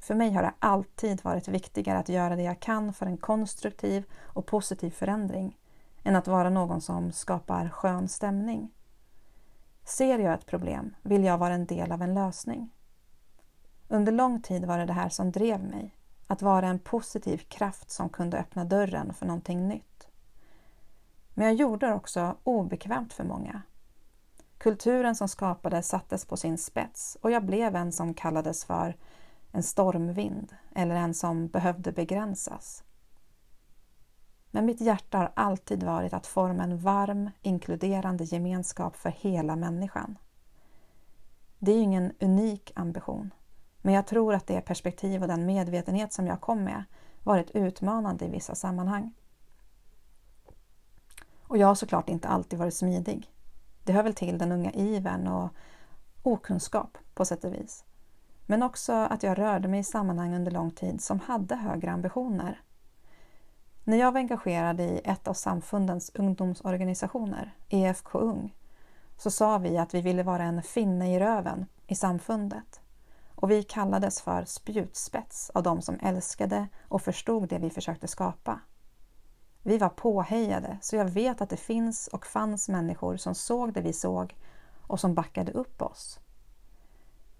För 0.01 0.15
mig 0.15 0.33
har 0.33 0.43
det 0.43 0.55
alltid 0.59 1.25
varit 1.25 1.49
viktigare 1.49 1.99
att 1.99 2.09
göra 2.09 2.37
det 2.37 2.43
jag 2.43 2.61
kan 2.61 2.93
för 2.93 3.07
en 3.07 3.17
konstruktiv 3.17 4.05
och 4.15 4.47
positiv 4.47 4.91
förändring 4.91 5.59
än 6.03 6.17
att 6.17 6.29
vara 6.29 6.51
någon 6.51 6.81
som 6.81 7.13
skapar 7.13 7.69
skön 7.69 8.09
stämning. 8.09 8.71
Ser 9.85 10.19
jag 10.19 10.35
ett 10.35 10.47
problem 10.47 10.95
vill 11.03 11.25
jag 11.25 11.39
vara 11.39 11.55
en 11.55 11.67
del 11.67 11.93
av 11.93 12.03
en 12.03 12.15
lösning. 12.15 12.71
Under 13.89 14.13
lång 14.13 14.43
tid 14.43 14.65
var 14.65 14.79
det 14.79 14.87
det 14.87 14.93
här 14.93 15.09
som 15.09 15.33
drev 15.33 15.65
mig, 15.65 15.97
att 16.27 16.43
vara 16.43 16.69
en 16.69 16.79
positiv 16.79 17.39
kraft 17.39 17.91
som 17.91 18.09
kunde 18.09 18.39
öppna 18.39 18.65
dörren 18.65 19.15
för 19.15 19.27
någonting 19.27 19.69
nytt. 19.69 20.09
Men 21.35 21.47
jag 21.47 21.55
gjorde 21.55 21.87
det 21.87 21.95
också 21.95 22.37
obekvämt 22.45 23.13
för 23.13 23.25
många 23.25 23.63
Kulturen 24.61 25.14
som 25.14 25.29
skapades 25.29 25.88
sattes 25.88 26.25
på 26.25 26.37
sin 26.37 26.59
spets 26.59 27.19
och 27.21 27.31
jag 27.31 27.45
blev 27.45 27.76
en 27.76 27.93
som 27.93 28.14
kallades 28.14 28.64
för 28.64 28.97
en 29.52 29.62
stormvind 29.62 30.55
eller 30.75 30.95
en 30.95 31.14
som 31.14 31.49
behövde 31.49 31.93
begränsas. 31.93 32.85
Men 34.50 34.67
mitt 34.67 34.81
hjärta 34.81 35.19
har 35.19 35.33
alltid 35.35 35.83
varit 35.83 36.12
att 36.12 36.26
forma 36.26 36.62
en 36.62 36.79
varm, 36.79 37.31
inkluderande 37.43 38.25
gemenskap 38.25 38.97
för 38.97 39.11
hela 39.11 39.57
människan. 39.57 40.19
Det 41.59 41.73
är 41.73 41.83
ingen 41.83 42.12
unik 42.21 42.73
ambition, 42.75 43.31
men 43.83 43.95
jag 43.95 44.07
tror 44.07 44.35
att 44.35 44.47
det 44.47 44.61
perspektiv 44.61 45.23
och 45.23 45.29
den 45.29 45.47
medvetenhet 45.47 46.12
som 46.12 46.26
jag 46.26 46.40
kom 46.40 46.64
med 46.64 46.85
varit 47.23 47.50
utmanande 47.50 48.25
i 48.25 48.31
vissa 48.31 48.55
sammanhang. 48.55 49.14
Och 51.43 51.59
jag 51.59 51.67
har 51.67 51.75
såklart 51.75 52.09
inte 52.09 52.29
alltid 52.29 52.59
varit 52.59 52.75
smidig. 52.75 53.31
Det 53.85 53.93
hör 53.93 54.03
väl 54.03 54.15
till 54.15 54.39
den 54.39 54.53
unga 54.53 54.71
ivern 54.71 55.27
och 55.27 55.51
okunskap 56.23 56.99
på 57.15 57.25
sätt 57.25 57.45
och 57.45 57.55
vis. 57.55 57.85
Men 58.47 58.63
också 58.63 58.93
att 58.93 59.23
jag 59.23 59.39
rörde 59.39 59.69
mig 59.69 59.81
i 59.81 59.85
sammanhang 59.85 60.35
under 60.35 60.53
lång 60.53 60.71
tid 60.71 61.01
som 61.01 61.21
hade 61.21 61.55
högre 61.55 61.91
ambitioner. 61.91 62.61
När 63.85 63.97
jag 63.97 64.13
var 64.13 64.21
engagerad 64.21 64.81
i 64.81 65.01
ett 65.05 65.29
av 65.29 65.35
samfundens 65.35 66.11
ungdomsorganisationer, 66.15 67.55
EFK 67.69 68.15
Ung, 68.15 68.55
så 69.17 69.31
sa 69.31 69.59
vi 69.59 69.79
att 69.79 69.95
vi 69.95 70.01
ville 70.01 70.23
vara 70.23 70.43
en 70.43 70.63
finne 70.63 71.15
i 71.15 71.21
röven 71.21 71.67
i 71.87 71.95
samfundet. 71.95 72.81
Och 73.35 73.51
vi 73.51 73.63
kallades 73.63 74.21
för 74.21 74.45
spjutspets 74.45 75.51
av 75.51 75.63
de 75.63 75.83
som 75.83 75.99
älskade 76.03 76.69
och 76.89 77.03
förstod 77.03 77.49
det 77.49 77.59
vi 77.59 77.71
försökte 77.71 78.09
skapa. 78.09 78.61
Vi 79.62 79.79
var 79.79 79.88
påhejade, 79.88 80.79
så 80.81 80.97
jag 80.97 81.05
vet 81.05 81.40
att 81.40 81.50
det 81.50 81.57
finns 81.57 82.09
och 82.09 82.26
fanns 82.26 82.69
människor 82.69 83.17
som 83.17 83.35
såg 83.35 83.73
det 83.73 83.81
vi 83.81 83.93
såg 83.93 84.37
och 84.87 85.00
som 85.00 85.14
backade 85.14 85.52
upp 85.52 85.83
oss. 85.83 86.21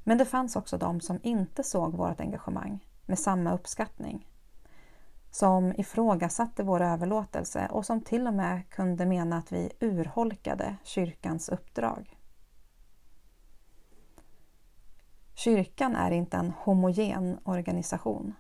Men 0.05 0.19
det 0.19 0.25
fanns 0.25 0.57
också 0.57 0.79
de 0.79 1.01
som 1.01 1.21
inte 1.23 1.63
såg 1.63 1.97
vårt 1.97 2.21
engagemang 2.21 2.87
med 3.07 3.19
samma 3.19 3.53
uppskattning. 3.55 4.29
Som 5.31 5.73
ifrågasatte 5.79 6.63
vår 6.63 6.81
överlåtelse 6.81 7.69
och 7.71 7.87
som 7.87 8.01
till 8.01 8.27
och 8.27 8.35
med 8.35 8.69
kunde 8.69 9.07
mena 9.07 9.37
att 9.37 9.53
vi 9.53 9.71
urholkade 9.81 10.77
kyrkans 10.85 11.49
uppdrag. 11.49 12.17
Kyrkan 15.35 15.97
är 15.97 16.11
inte 16.11 16.37
en 16.37 16.51
homogen 16.51 17.39
organisation. 17.45 18.35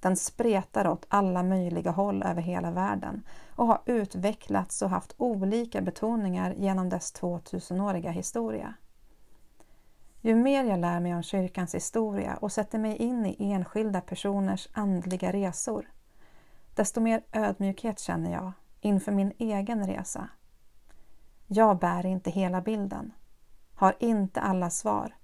Den 0.00 0.16
spretar 0.16 0.88
åt 0.88 1.06
alla 1.08 1.42
möjliga 1.42 1.90
håll 1.90 2.22
över 2.22 2.42
hela 2.42 2.70
världen 2.70 3.22
och 3.56 3.66
har 3.66 3.80
utvecklats 3.86 4.82
och 4.82 4.90
haft 4.90 5.14
olika 5.16 5.80
betoningar 5.80 6.54
genom 6.58 6.88
dess 6.88 7.14
2000-åriga 7.14 8.10
historia. 8.10 8.74
Ju 10.20 10.34
mer 10.34 10.64
jag 10.64 10.80
lär 10.80 11.00
mig 11.00 11.14
om 11.14 11.22
kyrkans 11.22 11.74
historia 11.74 12.36
och 12.40 12.52
sätter 12.52 12.78
mig 12.78 12.96
in 12.96 13.26
i 13.26 13.52
enskilda 13.52 14.00
personers 14.00 14.68
andliga 14.72 15.32
resor, 15.32 15.90
desto 16.74 17.00
mer 17.00 17.22
ödmjukhet 17.32 17.98
känner 17.98 18.32
jag 18.32 18.52
inför 18.80 19.12
min 19.12 19.32
egen 19.38 19.86
resa. 19.86 20.28
Jag 21.46 21.78
bär 21.78 22.06
inte 22.06 22.30
hela 22.30 22.60
bilden, 22.60 23.12
har 23.74 23.94
inte 23.98 24.40
alla 24.40 24.70
svar, 24.70 25.14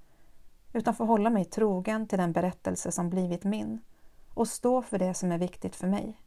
utan 0.73 0.95
får 0.95 1.07
hålla 1.07 1.31
mig 1.31 1.45
trogen 1.45 2.09
till 2.09 2.19
den 2.19 2.33
berättelse 2.33 2.93
som 2.93 3.11
blivit 3.11 3.45
min 3.45 3.81
och 4.37 4.49
stå 4.49 4.83
för 4.83 4.99
det 4.99 5.15
som 5.15 5.33
är 5.33 5.39
viktigt 5.39 5.77
för 5.77 5.87
mig. 5.87 6.21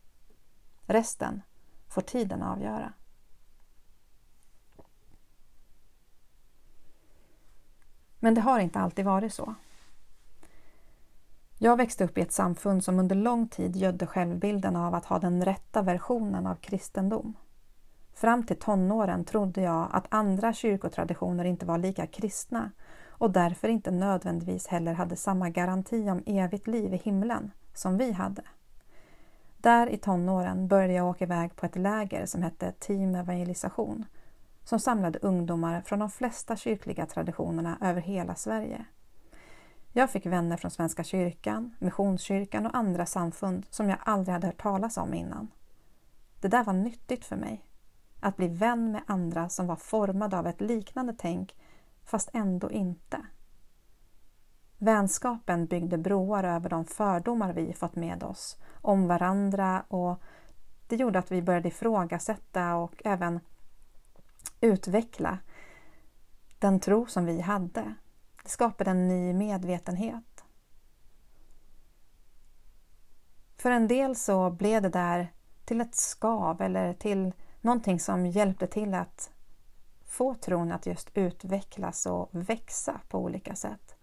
Resten 0.81 1.41
får 1.87 2.01
tiden 2.01 2.43
avgöra. 2.43 2.93
Men 8.19 8.33
det 8.33 8.41
har 8.41 8.59
inte 8.59 8.79
alltid 8.79 9.05
varit 9.05 9.33
så. 9.33 9.55
Jag 11.57 11.77
växte 11.77 12.03
upp 12.03 12.17
i 12.17 12.21
ett 12.21 12.31
samfund 12.31 12.83
som 12.83 12.99
under 12.99 13.15
lång 13.15 13.47
tid 13.47 13.75
gödde 13.75 14.07
självbilden 14.07 14.75
av 14.75 14.95
att 14.95 15.05
ha 15.05 15.19
den 15.19 15.45
rätta 15.45 15.81
versionen 15.81 16.47
av 16.47 16.55
kristendom. 16.55 17.33
Fram 18.13 18.45
till 18.45 18.59
tonåren 18.59 19.25
trodde 19.25 19.61
jag 19.61 19.87
att 19.91 20.07
andra 20.09 20.53
kyrkotraditioner 20.53 21.45
inte 21.45 21.65
var 21.65 21.77
lika 21.77 22.07
kristna 22.07 22.71
och 23.07 23.31
därför 23.31 23.67
inte 23.67 23.91
nödvändigtvis 23.91 24.67
heller 24.67 24.93
hade 24.93 25.15
samma 25.15 25.49
garanti 25.49 26.09
om 26.09 26.23
evigt 26.25 26.67
liv 26.67 26.93
i 26.93 26.97
himlen 26.97 27.51
som 27.73 27.97
vi 27.97 28.11
hade. 28.11 28.41
Där 29.57 29.89
i 29.89 29.97
tonåren 29.97 30.67
började 30.67 30.93
jag 30.93 31.07
åka 31.07 31.25
iväg 31.25 31.55
på 31.55 31.65
ett 31.65 31.75
läger 31.75 32.25
som 32.25 32.43
hette 32.43 32.71
Team 32.71 33.15
Evangelisation 33.15 34.05
som 34.63 34.79
samlade 34.79 35.19
ungdomar 35.19 35.81
från 35.81 35.99
de 35.99 36.09
flesta 36.09 36.55
kyrkliga 36.55 37.05
traditionerna 37.05 37.77
över 37.81 38.01
hela 38.01 38.35
Sverige. 38.35 38.85
Jag 39.91 40.09
fick 40.09 40.25
vänner 40.25 40.57
från 40.57 40.71
Svenska 40.71 41.03
kyrkan, 41.03 41.75
Missionskyrkan 41.79 42.65
och 42.65 42.77
andra 42.77 43.05
samfund 43.05 43.65
som 43.69 43.89
jag 43.89 43.97
aldrig 44.03 44.33
hade 44.33 44.47
hört 44.47 44.61
talas 44.61 44.97
om 44.97 45.13
innan. 45.13 45.47
Det 46.41 46.47
där 46.47 46.63
var 46.63 46.73
nyttigt 46.73 47.25
för 47.25 47.35
mig. 47.35 47.65
Att 48.19 48.37
bli 48.37 48.47
vän 48.47 48.91
med 48.91 49.01
andra 49.05 49.49
som 49.49 49.67
var 49.67 49.75
formade 49.75 50.37
av 50.37 50.47
ett 50.47 50.61
liknande 50.61 51.15
tänk 51.17 51.55
fast 52.03 52.29
ändå 52.33 52.71
inte. 52.71 53.17
Vänskapen 54.81 55.65
byggde 55.65 55.97
broar 55.97 56.43
över 56.43 56.69
de 56.69 56.85
fördomar 56.85 57.53
vi 57.53 57.73
fått 57.73 57.95
med 57.95 58.23
oss 58.23 58.57
om 58.81 59.07
varandra 59.07 59.83
och 59.87 60.21
det 60.87 60.95
gjorde 60.95 61.19
att 61.19 61.31
vi 61.31 61.41
började 61.41 61.67
ifrågasätta 61.67 62.75
och 62.75 63.01
även 63.05 63.39
utveckla 64.61 65.39
den 66.59 66.79
tro 66.79 67.05
som 67.05 67.25
vi 67.25 67.41
hade. 67.41 67.93
Det 68.43 68.49
skapade 68.49 68.91
en 68.91 69.07
ny 69.07 69.33
medvetenhet. 69.33 70.43
För 73.57 73.71
en 73.71 73.87
del 73.87 74.15
så 74.15 74.49
blev 74.49 74.81
det 74.81 74.89
där 74.89 75.33
till 75.65 75.81
ett 75.81 75.95
skav 75.95 76.61
eller 76.61 76.93
till 76.93 77.33
någonting 77.61 77.99
som 77.99 78.25
hjälpte 78.25 78.67
till 78.67 78.93
att 78.93 79.31
få 80.05 80.33
tron 80.33 80.71
att 80.71 80.85
just 80.85 81.09
utvecklas 81.13 82.05
och 82.05 82.29
växa 82.31 83.01
på 83.09 83.19
olika 83.19 83.55
sätt. 83.55 83.98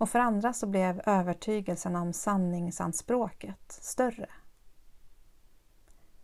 Och 0.00 0.08
för 0.08 0.18
andra 0.18 0.52
så 0.52 0.66
blev 0.66 1.00
övertygelsen 1.06 1.96
om 1.96 2.12
sanningsanspråket 2.12 3.72
större. 3.72 4.28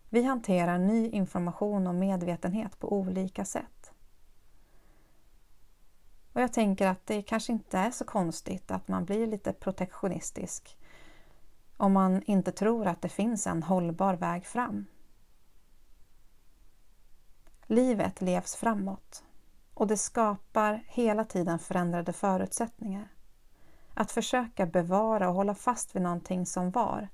Vi 0.08 0.22
hanterar 0.22 0.78
ny 0.78 1.08
information 1.08 1.86
och 1.86 1.94
medvetenhet 1.94 2.78
på 2.78 2.92
olika 2.92 3.44
sätt. 3.44 3.92
Och 6.32 6.40
jag 6.40 6.52
tänker 6.52 6.86
att 6.86 7.06
det 7.06 7.22
kanske 7.22 7.52
inte 7.52 7.78
är 7.78 7.90
så 7.90 8.04
konstigt 8.04 8.70
att 8.70 8.88
man 8.88 9.04
blir 9.04 9.26
lite 9.26 9.52
protektionistisk 9.52 10.78
om 11.76 11.92
man 11.92 12.22
inte 12.22 12.52
tror 12.52 12.86
att 12.86 13.02
det 13.02 13.08
finns 13.08 13.46
en 13.46 13.62
hållbar 13.62 14.14
väg 14.14 14.46
fram. 14.46 14.86
Livet 17.66 18.20
levs 18.20 18.56
framåt 18.56 19.24
och 19.74 19.86
det 19.86 19.96
skapar 19.96 20.84
hela 20.86 21.24
tiden 21.24 21.58
förändrade 21.58 22.12
förutsättningar. 22.12 23.15
Att 23.98 24.12
försöka 24.12 24.66
bevara 24.66 25.28
och 25.28 25.34
hålla 25.34 25.54
fast 25.54 25.96
vid 25.96 26.02
någonting 26.02 26.46
som 26.46 26.70
var, 26.70 27.08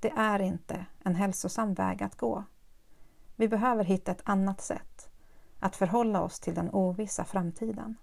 det 0.00 0.10
är 0.16 0.38
inte 0.38 0.86
en 1.04 1.14
hälsosam 1.14 1.74
väg 1.74 2.02
att 2.02 2.16
gå. 2.16 2.44
Vi 3.36 3.48
behöver 3.48 3.84
hitta 3.84 4.10
ett 4.10 4.22
annat 4.24 4.60
sätt 4.60 5.10
att 5.58 5.76
förhålla 5.76 6.22
oss 6.22 6.40
till 6.40 6.54
den 6.54 6.70
ovissa 6.70 7.24
framtiden. 7.24 7.96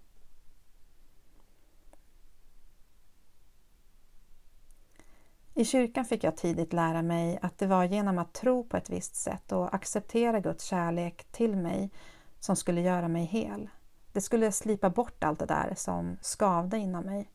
I 5.54 5.66
kyrkan 5.66 6.06
fick 6.06 6.24
jag 6.24 6.38
tidigt 6.38 6.74
lära 6.74 7.02
mig 7.02 7.40
att 7.42 7.58
det 7.58 7.68
var 7.68 7.84
genom 7.84 8.18
att 8.18 8.34
tro 8.34 8.64
på 8.64 8.78
ett 8.78 8.90
visst 8.90 9.16
sätt 9.16 9.52
och 9.52 9.74
acceptera 9.76 10.40
Guds 10.40 10.64
kärlek 10.64 11.24
till 11.32 11.56
mig 11.56 11.92
som 12.40 12.56
skulle 12.56 12.82
göra 12.82 13.08
mig 13.08 13.26
hel. 13.26 13.70
Det 14.12 14.22
skulle 14.22 14.52
slipa 14.52 14.90
bort 14.90 15.24
allt 15.24 15.40
det 15.40 15.46
där 15.46 15.74
som 15.76 16.18
skavde 16.22 16.78
inom 16.78 17.06
mig. 17.06 17.32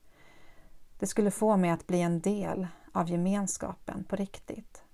Det 1.02 1.06
skulle 1.06 1.30
få 1.30 1.56
mig 1.56 1.70
att 1.70 1.86
bli 1.86 2.00
en 2.00 2.20
del 2.20 2.66
av 2.92 3.10
gemenskapen 3.10 4.04
på 4.04 4.16
riktigt. 4.16 4.84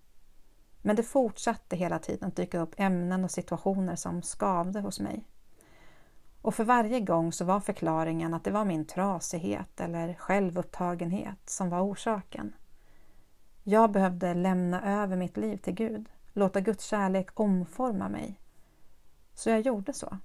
Men 0.83 0.97
det 0.97 1.03
fortsatte 1.03 1.77
hela 1.77 1.99
tiden 1.99 2.29
att 2.29 2.37
dyka 2.37 2.61
upp 2.61 2.75
ämnen 2.77 3.25
och 3.25 3.31
situationer 3.31 3.97
som 3.97 4.23
skavde 4.23 4.81
hos 4.81 5.01
mig. 5.01 5.29
Och 6.43 6.55
för 6.55 6.65
varje 6.65 7.01
gång 7.01 7.33
så 7.33 7.45
var 7.45 7.61
förklaringen 7.61 8.35
att 8.35 8.45
det 8.45 8.51
var 8.51 8.65
min 8.65 8.85
trasighet 8.85 9.81
eller 9.81 10.15
självupptagenhet 10.15 11.39
som 11.45 11.71
var 11.71 11.81
orsaken. 11.81 12.53
Jag 13.63 13.91
behövde 13.91 14.35
lämna 14.35 15.03
över 15.03 15.17
mitt 15.17 15.37
liv 15.37 15.57
till 15.57 15.75
Gud, 15.75 16.09
låta 16.33 16.61
Guds 16.61 16.85
kärlek 16.85 17.41
omforma 17.41 18.09
mig. 18.09 18.41
Så 19.35 19.51
jag 19.51 19.61
gjorde 19.61 19.93
så. 19.93 20.19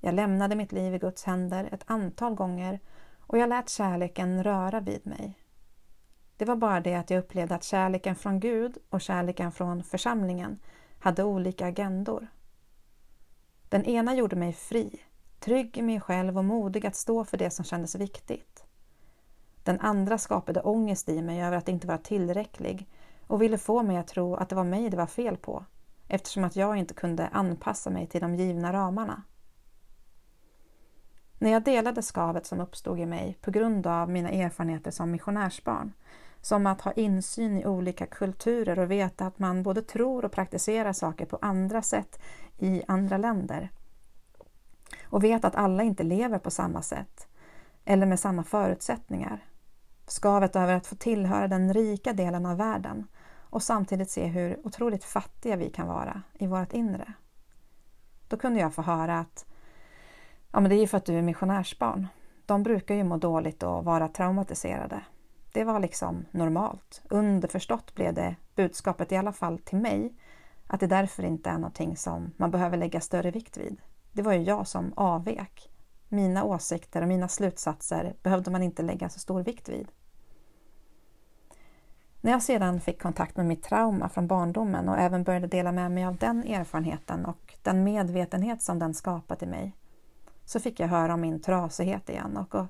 Jag 0.00 0.14
lämnade 0.14 0.56
mitt 0.56 0.72
liv 0.72 0.94
i 0.94 0.98
Guds 0.98 1.24
händer 1.24 1.68
ett 1.72 1.84
antal 1.86 2.34
gånger 2.34 2.80
och 3.32 3.38
jag 3.38 3.48
lät 3.48 3.68
kärleken 3.68 4.44
röra 4.44 4.80
vid 4.80 5.06
mig. 5.06 5.38
Det 6.36 6.44
var 6.44 6.56
bara 6.56 6.80
det 6.80 6.94
att 6.94 7.10
jag 7.10 7.18
upplevde 7.18 7.54
att 7.54 7.64
kärleken 7.64 8.16
från 8.16 8.40
Gud 8.40 8.78
och 8.90 9.00
kärleken 9.00 9.52
från 9.52 9.82
församlingen 9.82 10.58
hade 10.98 11.24
olika 11.24 11.66
agendor. 11.66 12.26
Den 13.68 13.84
ena 13.84 14.14
gjorde 14.14 14.36
mig 14.36 14.52
fri, 14.52 15.02
trygg 15.40 15.78
i 15.78 15.82
mig 15.82 16.00
själv 16.00 16.38
och 16.38 16.44
modig 16.44 16.86
att 16.86 16.96
stå 16.96 17.24
för 17.24 17.36
det 17.36 17.50
som 17.50 17.64
kändes 17.64 17.94
viktigt. 17.94 18.64
Den 19.62 19.80
andra 19.80 20.18
skapade 20.18 20.60
ångest 20.60 21.08
i 21.08 21.22
mig 21.22 21.42
över 21.42 21.56
att 21.56 21.68
inte 21.68 21.86
vara 21.86 21.98
tillräcklig 21.98 22.88
och 23.26 23.42
ville 23.42 23.58
få 23.58 23.82
mig 23.82 23.96
att 23.96 24.08
tro 24.08 24.34
att 24.34 24.48
det 24.48 24.56
var 24.56 24.64
mig 24.64 24.90
det 24.90 24.96
var 24.96 25.06
fel 25.06 25.36
på 25.36 25.64
eftersom 26.08 26.44
att 26.44 26.56
jag 26.56 26.76
inte 26.76 26.94
kunde 26.94 27.26
anpassa 27.26 27.90
mig 27.90 28.06
till 28.06 28.20
de 28.20 28.34
givna 28.34 28.72
ramarna. 28.72 29.22
När 31.42 31.50
jag 31.50 31.62
delade 31.64 32.02
skavet 32.02 32.46
som 32.46 32.60
uppstod 32.60 33.00
i 33.00 33.06
mig 33.06 33.38
på 33.40 33.50
grund 33.50 33.86
av 33.86 34.10
mina 34.10 34.30
erfarenheter 34.30 34.90
som 34.90 35.10
missionärsbarn, 35.10 35.92
som 36.40 36.66
att 36.66 36.80
ha 36.80 36.92
insyn 36.92 37.58
i 37.58 37.66
olika 37.66 38.06
kulturer 38.06 38.78
och 38.78 38.90
veta 38.90 39.26
att 39.26 39.38
man 39.38 39.62
både 39.62 39.82
tror 39.82 40.24
och 40.24 40.32
praktiserar 40.32 40.92
saker 40.92 41.26
på 41.26 41.38
andra 41.42 41.82
sätt 41.82 42.22
i 42.58 42.82
andra 42.88 43.16
länder 43.16 43.70
och 45.04 45.24
vet 45.24 45.44
att 45.44 45.54
alla 45.54 45.82
inte 45.82 46.02
lever 46.02 46.38
på 46.38 46.50
samma 46.50 46.82
sätt 46.82 47.28
eller 47.84 48.06
med 48.06 48.20
samma 48.20 48.44
förutsättningar. 48.44 49.44
Skavet 50.06 50.56
över 50.56 50.74
att 50.74 50.86
få 50.86 50.96
tillhöra 50.96 51.48
den 51.48 51.74
rika 51.74 52.12
delen 52.12 52.46
av 52.46 52.56
världen 52.56 53.06
och 53.40 53.62
samtidigt 53.62 54.10
se 54.10 54.26
hur 54.26 54.66
otroligt 54.66 55.04
fattiga 55.04 55.56
vi 55.56 55.70
kan 55.70 55.88
vara 55.88 56.22
i 56.34 56.46
vårt 56.46 56.72
inre. 56.72 57.12
Då 58.28 58.36
kunde 58.36 58.60
jag 58.60 58.74
få 58.74 58.82
höra 58.82 59.18
att 59.18 59.46
ja, 60.52 60.60
men 60.60 60.68
det 60.68 60.76
är 60.76 60.80
ju 60.80 60.86
för 60.86 60.96
att 60.96 61.04
du 61.04 61.18
är 61.18 61.22
missionärsbarn. 61.22 62.08
De 62.46 62.62
brukar 62.62 62.94
ju 62.94 63.04
må 63.04 63.16
dåligt 63.16 63.62
och 63.62 63.84
vara 63.84 64.08
traumatiserade. 64.08 65.00
Det 65.52 65.64
var 65.64 65.80
liksom 65.80 66.24
normalt. 66.30 67.02
Underförstått 67.10 67.94
blev 67.94 68.14
det 68.14 68.36
budskapet, 68.54 69.12
i 69.12 69.16
alla 69.16 69.32
fall 69.32 69.58
till 69.58 69.78
mig, 69.78 70.14
att 70.66 70.80
det 70.80 70.86
därför 70.86 71.22
inte 71.22 71.50
är 71.50 71.54
någonting 71.54 71.96
som 71.96 72.32
man 72.36 72.50
behöver 72.50 72.76
lägga 72.76 73.00
större 73.00 73.30
vikt 73.30 73.56
vid. 73.56 73.76
Det 74.12 74.22
var 74.22 74.32
ju 74.32 74.42
jag 74.42 74.66
som 74.66 74.92
avvek. 74.96 75.70
Mina 76.08 76.44
åsikter 76.44 77.02
och 77.02 77.08
mina 77.08 77.28
slutsatser 77.28 78.14
behövde 78.22 78.50
man 78.50 78.62
inte 78.62 78.82
lägga 78.82 79.08
så 79.08 79.18
stor 79.18 79.42
vikt 79.42 79.68
vid. 79.68 79.88
När 82.20 82.32
jag 82.32 82.42
sedan 82.42 82.80
fick 82.80 83.02
kontakt 83.02 83.36
med 83.36 83.46
mitt 83.46 83.62
trauma 83.62 84.08
från 84.08 84.26
barndomen 84.26 84.88
och 84.88 84.98
även 84.98 85.24
började 85.24 85.46
dela 85.46 85.72
med 85.72 85.90
mig 85.90 86.04
av 86.04 86.16
den 86.16 86.44
erfarenheten 86.44 87.24
och 87.26 87.54
den 87.62 87.84
medvetenhet 87.84 88.62
som 88.62 88.78
den 88.78 88.94
skapat 88.94 89.42
i 89.42 89.46
mig, 89.46 89.76
så 90.44 90.60
fick 90.60 90.80
jag 90.80 90.88
höra 90.88 91.14
om 91.14 91.20
min 91.20 91.40
trasighet 91.40 92.08
igen 92.08 92.36
och 92.36 92.66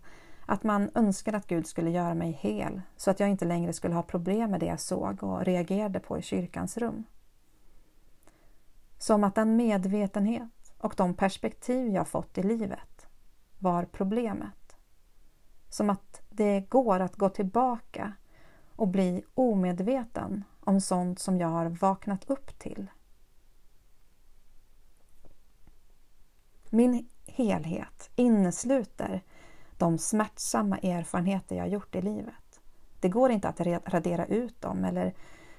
att 0.47 0.63
man 0.63 0.91
önskade 0.95 1.37
att 1.37 1.47
Gud 1.47 1.67
skulle 1.67 1.91
göra 1.91 2.15
mig 2.15 2.31
hel 2.41 2.83
så 2.97 3.11
att 3.11 3.21
jag 3.21 3.29
inte 3.29 3.45
längre 3.45 3.73
skulle 3.73 3.95
ha 3.95 4.03
problem 4.03 4.51
med 4.51 4.61
det 4.61 4.67
jag 4.67 4.81
såg 4.81 5.23
och 5.23 5.45
reagerade 5.45 6.01
på 6.01 6.19
i 6.19 6.23
kyrkans 6.23 6.77
rum. 6.77 7.05
Som 8.99 9.25
att 9.25 9.35
den 9.35 9.57
medvetenhet 9.57 10.75
och 10.79 10.95
de 10.97 11.15
perspektiv 11.15 11.93
jag 11.93 12.09
fått 12.09 12.39
i 12.39 12.43
livet 12.43 13.07
var 13.59 13.85
problemet. 13.85 14.77
Som 15.69 15.91
att 15.91 16.23
det 16.31 16.61
går 16.61 17.01
att 17.01 17.17
gå 17.17 17.29
tillbaka 17.29 18.13
och 18.77 18.89
bli 18.89 19.25
omedveten 19.35 20.45
om 20.61 20.81
sånt 20.81 21.19
som 21.19 21.39
jag 21.39 21.49
har 21.49 21.67
vaknat 21.67 22.31
upp 22.31 22.59
till. 22.59 22.91
Min 26.71 27.09
helhet 27.27 28.11
innesluter 28.17 29.23
de 29.79 29.99
smärtsamma 29.99 30.79
erfarenheter 30.79 31.57
jag 31.57 31.69
gjort 31.69 31.95
i 31.95 32.03
livet. 32.03 32.61
Det 33.01 33.09
går 33.09 33.31
inte 33.31 33.49
att 33.49 33.61
radera 33.85 34.27
ut 34.27 34.61
dem 34.61 34.85
eller 34.85 35.15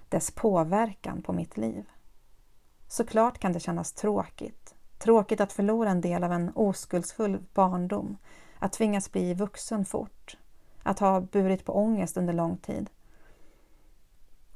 dess 0.10 0.32
påverkan 0.32 1.22
på 1.22 1.34
mitt 1.34 1.58
liv. 1.58 1.86
Såklart 2.88 3.38
kan 3.38 3.54
det 3.54 3.60
kännas 3.60 3.94
tråkigt. 3.94 4.76
Tråkigt 4.98 5.42
att 5.42 5.54
förlora 5.54 5.90
en 5.90 6.02
del 6.02 6.24
av 6.24 6.32
en 6.32 6.52
oskuldsfull 6.56 7.44
barndom, 7.54 8.18
att 8.60 8.74
tvingas 8.74 9.12
bli 9.12 9.34
vuxen 9.34 9.86
fort, 9.86 10.38
att 10.84 11.00
ha 11.00 11.22
burit 11.22 11.66
på 11.66 11.74
ångest 11.74 12.18
under 12.18 12.34
lång 12.34 12.58
tid 12.58 12.90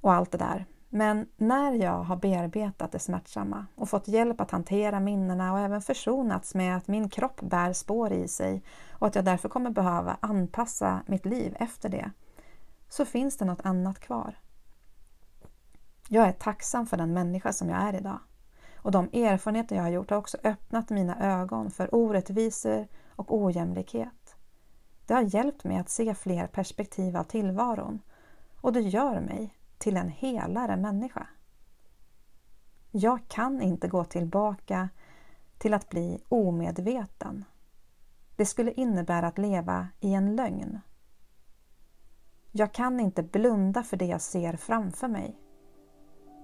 och 0.02 0.14
allt 0.14 0.32
det 0.32 0.38
där. 0.38 0.66
Men 0.90 1.28
när 1.38 1.72
jag 1.72 2.04
har 2.04 2.16
bearbetat 2.16 2.92
det 2.92 3.00
smärtsamma 3.00 3.66
och 3.76 3.90
fått 3.90 4.08
hjälp 4.08 4.42
att 4.42 4.52
hantera 4.52 5.00
minnena 5.00 5.54
och 5.54 5.60
även 5.60 5.82
försonats 5.82 6.56
med 6.56 6.78
att 6.78 6.88
min 6.88 7.10
kropp 7.10 7.42
bär 7.42 7.74
spår 7.74 8.14
i 8.14 8.28
sig 8.28 8.64
och 8.92 9.08
att 9.08 9.16
jag 9.16 9.26
därför 9.26 9.50
kommer 9.50 9.70
behöva 9.70 10.18
anpassa 10.20 11.02
mitt 11.06 11.26
liv 11.26 11.56
efter 11.60 11.90
det, 11.90 12.12
så 12.90 13.06
finns 13.06 13.38
det 13.38 13.46
något 13.46 13.66
annat 13.66 14.00
kvar. 14.00 14.40
Jag 16.10 16.28
är 16.28 16.32
tacksam 16.32 16.86
för 16.86 16.98
den 16.98 17.14
människa 17.14 17.54
som 17.54 17.70
jag 17.70 17.82
är 17.82 17.96
idag. 17.96 18.20
Och 18.76 18.92
de 18.92 19.10
erfarenheter 19.14 19.76
jag 19.76 19.84
har 19.84 19.90
gjort 19.90 20.10
har 20.10 20.18
också 20.18 20.38
öppnat 20.44 20.90
mina 20.90 21.40
ögon 21.42 21.72
för 21.72 21.96
orättvisor 21.96 22.88
och 23.16 23.36
ojämlikhet. 23.44 24.36
Det 25.06 25.14
har 25.14 25.36
hjälpt 25.36 25.64
mig 25.64 25.78
att 25.78 25.90
se 25.90 26.14
fler 26.14 26.48
perspektiv 26.48 27.18
av 27.18 27.24
tillvaron 27.24 28.02
och 28.62 28.74
det 28.74 28.82
gör 28.82 29.20
mig 29.20 29.57
till 29.78 29.98
en 29.98 30.10
helare 30.10 30.78
människa. 30.78 31.28
Jag 32.92 33.20
kan 33.28 33.62
inte 33.62 33.88
gå 33.88 34.04
tillbaka 34.04 34.90
till 35.58 35.74
att 35.74 35.90
bli 35.90 36.24
omedveten. 36.30 37.46
Det 38.36 38.46
skulle 38.46 38.72
innebära 38.72 39.28
att 39.28 39.38
leva 39.38 39.88
i 40.00 40.14
en 40.14 40.36
lögn. 40.36 40.80
Jag 42.52 42.74
kan 42.74 43.00
inte 43.00 43.24
blunda 43.24 43.84
för 43.84 43.98
det 43.98 44.06
jag 44.06 44.22
ser 44.22 44.54
framför 44.54 45.08
mig. 45.08 45.40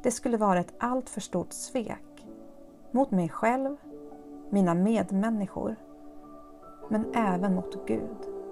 Det 0.04 0.12
skulle 0.12 0.38
vara 0.38 0.60
ett 0.60 0.74
alltför 0.80 1.22
stort 1.22 1.54
svek 1.54 2.28
mot 2.92 3.12
mig 3.12 3.30
själv, 3.30 3.78
mina 4.50 4.74
medmänniskor, 4.74 5.76
men 6.90 7.14
även 7.16 7.56
mot 7.56 7.88
Gud. 7.88 8.43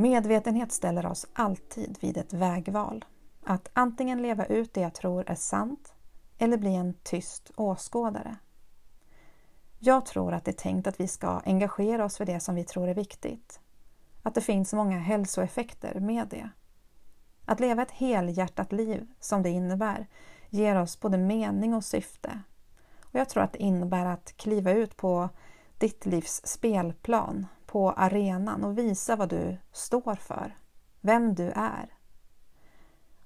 Medvetenhet 0.00 0.72
ställer 0.72 1.06
oss 1.06 1.26
alltid 1.32 1.98
vid 2.00 2.16
ett 2.16 2.32
vägval. 2.32 3.04
Att 3.44 3.70
antingen 3.72 4.22
leva 4.22 4.44
ut 4.46 4.74
det 4.74 4.80
jag 4.80 4.94
tror 4.94 5.30
är 5.30 5.34
sant 5.34 5.94
eller 6.38 6.56
bli 6.56 6.74
en 6.74 6.94
tyst 7.02 7.50
åskådare. 7.56 8.36
Jag 9.78 10.06
tror 10.06 10.32
att 10.32 10.44
det 10.44 10.50
är 10.50 10.62
tänkt 10.62 10.86
att 10.86 11.00
vi 11.00 11.08
ska 11.08 11.28
engagera 11.44 12.04
oss 12.04 12.16
för 12.16 12.24
det 12.24 12.40
som 12.40 12.54
vi 12.54 12.64
tror 12.64 12.88
är 12.88 12.94
viktigt. 12.94 13.60
Att 14.22 14.34
det 14.34 14.40
finns 14.40 14.72
många 14.72 14.98
hälsoeffekter 14.98 16.00
med 16.00 16.28
det. 16.28 16.50
Att 17.44 17.60
leva 17.60 17.82
ett 17.82 17.90
helhjärtat 17.90 18.72
liv, 18.72 19.06
som 19.20 19.42
det 19.42 19.50
innebär, 19.50 20.06
ger 20.48 20.76
oss 20.76 21.00
både 21.00 21.18
mening 21.18 21.74
och 21.74 21.84
syfte. 21.84 22.40
Och 23.02 23.14
Jag 23.14 23.28
tror 23.28 23.42
att 23.42 23.52
det 23.52 23.62
innebär 23.62 24.06
att 24.06 24.36
kliva 24.36 24.72
ut 24.72 24.96
på 24.96 25.28
ditt 25.78 26.06
livs 26.06 26.40
spelplan 26.44 27.46
på 27.70 27.90
arenan 27.90 28.64
och 28.64 28.78
visa 28.78 29.16
vad 29.16 29.28
du 29.28 29.56
står 29.72 30.14
för, 30.14 30.56
vem 31.00 31.34
du 31.34 31.52
är. 31.56 31.94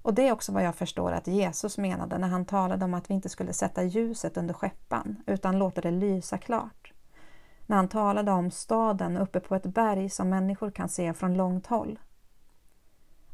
Och 0.01 0.13
det 0.13 0.27
är 0.27 0.31
också 0.31 0.51
vad 0.51 0.63
jag 0.63 0.75
förstår 0.75 1.11
att 1.11 1.27
Jesus 1.27 1.77
menade 1.77 2.17
när 2.17 2.27
han 2.27 2.45
talade 2.45 2.85
om 2.85 2.93
att 2.93 3.09
vi 3.09 3.13
inte 3.13 3.29
skulle 3.29 3.53
sätta 3.53 3.83
ljuset 3.83 4.37
under 4.37 4.53
skeppan 4.53 5.23
utan 5.27 5.59
låta 5.59 5.81
det 5.81 5.91
lysa 5.91 6.37
klart. 6.37 6.93
När 7.65 7.75
han 7.75 7.87
talade 7.87 8.31
om 8.31 8.51
staden 8.51 9.17
uppe 9.17 9.39
på 9.39 9.55
ett 9.55 9.65
berg 9.65 10.09
som 10.09 10.29
människor 10.29 10.71
kan 10.71 10.89
se 10.89 11.13
från 11.13 11.37
långt 11.37 11.67
håll. 11.67 11.99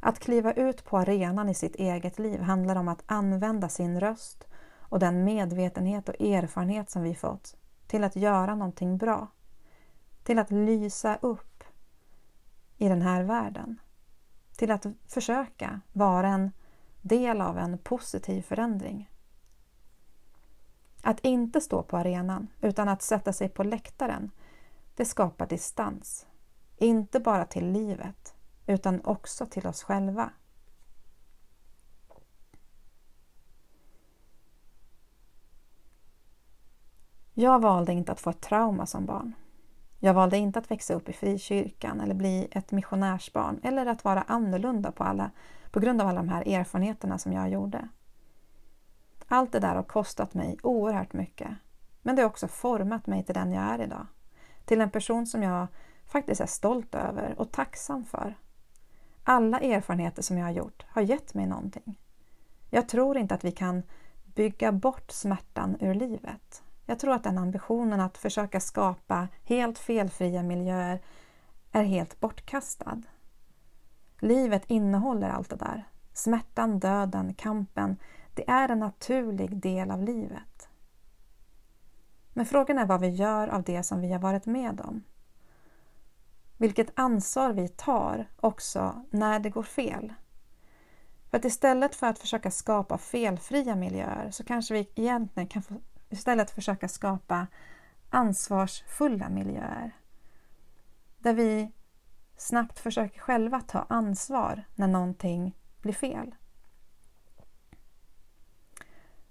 Att 0.00 0.18
kliva 0.18 0.52
ut 0.52 0.84
på 0.84 0.98
arenan 0.98 1.48
i 1.48 1.54
sitt 1.54 1.74
eget 1.76 2.18
liv 2.18 2.40
handlar 2.40 2.76
om 2.76 2.88
att 2.88 3.02
använda 3.06 3.68
sin 3.68 4.00
röst 4.00 4.48
och 4.78 4.98
den 4.98 5.24
medvetenhet 5.24 6.08
och 6.08 6.20
erfarenhet 6.20 6.90
som 6.90 7.02
vi 7.02 7.14
fått 7.14 7.56
till 7.86 8.04
att 8.04 8.16
göra 8.16 8.54
någonting 8.54 8.96
bra 8.98 9.28
till 10.22 10.38
att 10.38 10.50
lysa 10.50 11.18
upp 11.22 11.64
i 12.78 12.88
den 12.88 13.02
här 13.02 13.22
världen. 13.22 13.80
Till 14.56 14.70
att 14.70 14.86
försöka 15.06 15.80
vara 15.92 16.28
en 16.28 16.50
del 17.00 17.40
av 17.40 17.58
en 17.58 17.78
positiv 17.78 18.42
förändring. 18.42 19.10
Att 21.02 21.20
inte 21.20 21.60
stå 21.60 21.82
på 21.82 21.96
arenan 21.96 22.48
utan 22.60 22.88
att 22.88 23.02
sätta 23.02 23.32
sig 23.32 23.48
på 23.48 23.62
läktaren, 23.62 24.30
det 24.96 25.04
skapar 25.04 25.46
distans. 25.46 26.26
Inte 26.76 27.20
bara 27.20 27.44
till 27.44 27.72
livet 27.72 28.34
utan 28.66 29.00
också 29.04 29.46
till 29.46 29.66
oss 29.66 29.82
själva. 29.82 30.30
Jag 37.34 37.62
valde 37.62 37.92
inte 37.92 38.12
att 38.12 38.20
få 38.20 38.30
ett 38.30 38.40
trauma 38.40 38.86
som 38.86 39.06
barn. 39.06 39.34
Jag 40.04 40.14
valde 40.14 40.38
inte 40.38 40.58
att 40.58 40.70
växa 40.70 40.94
upp 40.94 41.08
i 41.08 41.12
frikyrkan 41.12 42.00
eller 42.00 42.14
bli 42.14 42.48
ett 42.50 42.72
missionärsbarn 42.72 43.60
eller 43.62 43.86
att 43.86 44.04
vara 44.04 44.22
annorlunda 44.22 44.92
på, 44.92 45.04
alla, 45.04 45.30
på 45.70 45.80
grund 45.80 46.00
av 46.00 46.08
alla 46.08 46.20
de 46.20 46.28
här 46.28 46.48
erfarenheterna 46.48 47.18
som 47.18 47.32
jag 47.32 47.50
gjorde. 47.50 47.88
Allt 49.28 49.52
det 49.52 49.58
där 49.58 49.74
har 49.74 49.82
kostat 49.82 50.34
mig 50.34 50.58
oerhört 50.62 51.12
mycket. 51.12 51.48
Men 52.02 52.16
det 52.16 52.22
har 52.22 52.28
också 52.28 52.48
format 52.48 53.06
mig 53.06 53.24
till 53.24 53.34
den 53.34 53.52
jag 53.52 53.64
är 53.64 53.82
idag. 53.82 54.06
Till 54.64 54.80
en 54.80 54.90
person 54.90 55.26
som 55.26 55.42
jag 55.42 55.66
faktiskt 56.06 56.40
är 56.40 56.46
stolt 56.46 56.94
över 56.94 57.34
och 57.38 57.52
tacksam 57.52 58.04
för. 58.04 58.34
Alla 59.24 59.60
erfarenheter 59.60 60.22
som 60.22 60.38
jag 60.38 60.46
har 60.46 60.52
gjort 60.52 60.86
har 60.88 61.02
gett 61.02 61.34
mig 61.34 61.46
någonting. 61.46 62.00
Jag 62.70 62.88
tror 62.88 63.16
inte 63.16 63.34
att 63.34 63.44
vi 63.44 63.52
kan 63.52 63.82
bygga 64.24 64.72
bort 64.72 65.10
smärtan 65.10 65.76
ur 65.80 65.94
livet. 65.94 66.62
Jag 66.92 66.98
tror 66.98 67.14
att 67.14 67.24
den 67.24 67.38
ambitionen 67.38 68.00
att 68.00 68.18
försöka 68.18 68.60
skapa 68.60 69.28
helt 69.44 69.78
felfria 69.78 70.42
miljöer 70.42 71.02
är 71.72 71.82
helt 71.82 72.20
bortkastad. 72.20 73.02
Livet 74.20 74.62
innehåller 74.66 75.28
allt 75.28 75.50
det 75.50 75.56
där. 75.56 75.88
Smärtan, 76.12 76.78
döden, 76.78 77.34
kampen. 77.34 77.96
Det 78.34 78.50
är 78.50 78.68
en 78.68 78.78
naturlig 78.78 79.56
del 79.56 79.90
av 79.90 80.02
livet. 80.02 80.68
Men 82.32 82.46
frågan 82.46 82.78
är 82.78 82.86
vad 82.86 83.00
vi 83.00 83.08
gör 83.08 83.48
av 83.48 83.62
det 83.62 83.82
som 83.82 84.00
vi 84.00 84.12
har 84.12 84.20
varit 84.20 84.46
med 84.46 84.80
om. 84.80 85.02
Vilket 86.56 86.98
ansvar 86.98 87.52
vi 87.52 87.68
tar 87.68 88.28
också 88.40 89.04
när 89.10 89.40
det 89.40 89.50
går 89.50 89.62
fel. 89.62 90.12
För 91.30 91.36
att 91.36 91.44
istället 91.44 91.94
för 91.94 92.06
att 92.06 92.18
försöka 92.18 92.50
skapa 92.50 92.98
felfria 92.98 93.76
miljöer 93.76 94.30
så 94.30 94.44
kanske 94.44 94.74
vi 94.74 94.90
egentligen 94.94 95.48
kan 95.48 95.62
få 95.62 95.74
istället 96.12 96.50
försöka 96.50 96.88
skapa 96.88 97.46
ansvarsfulla 98.10 99.28
miljöer. 99.28 99.96
Där 101.18 101.34
vi 101.34 101.72
snabbt 102.36 102.78
försöker 102.78 103.20
själva 103.20 103.60
ta 103.60 103.86
ansvar 103.88 104.64
när 104.74 104.88
någonting 104.88 105.56
blir 105.80 105.92
fel. 105.92 106.34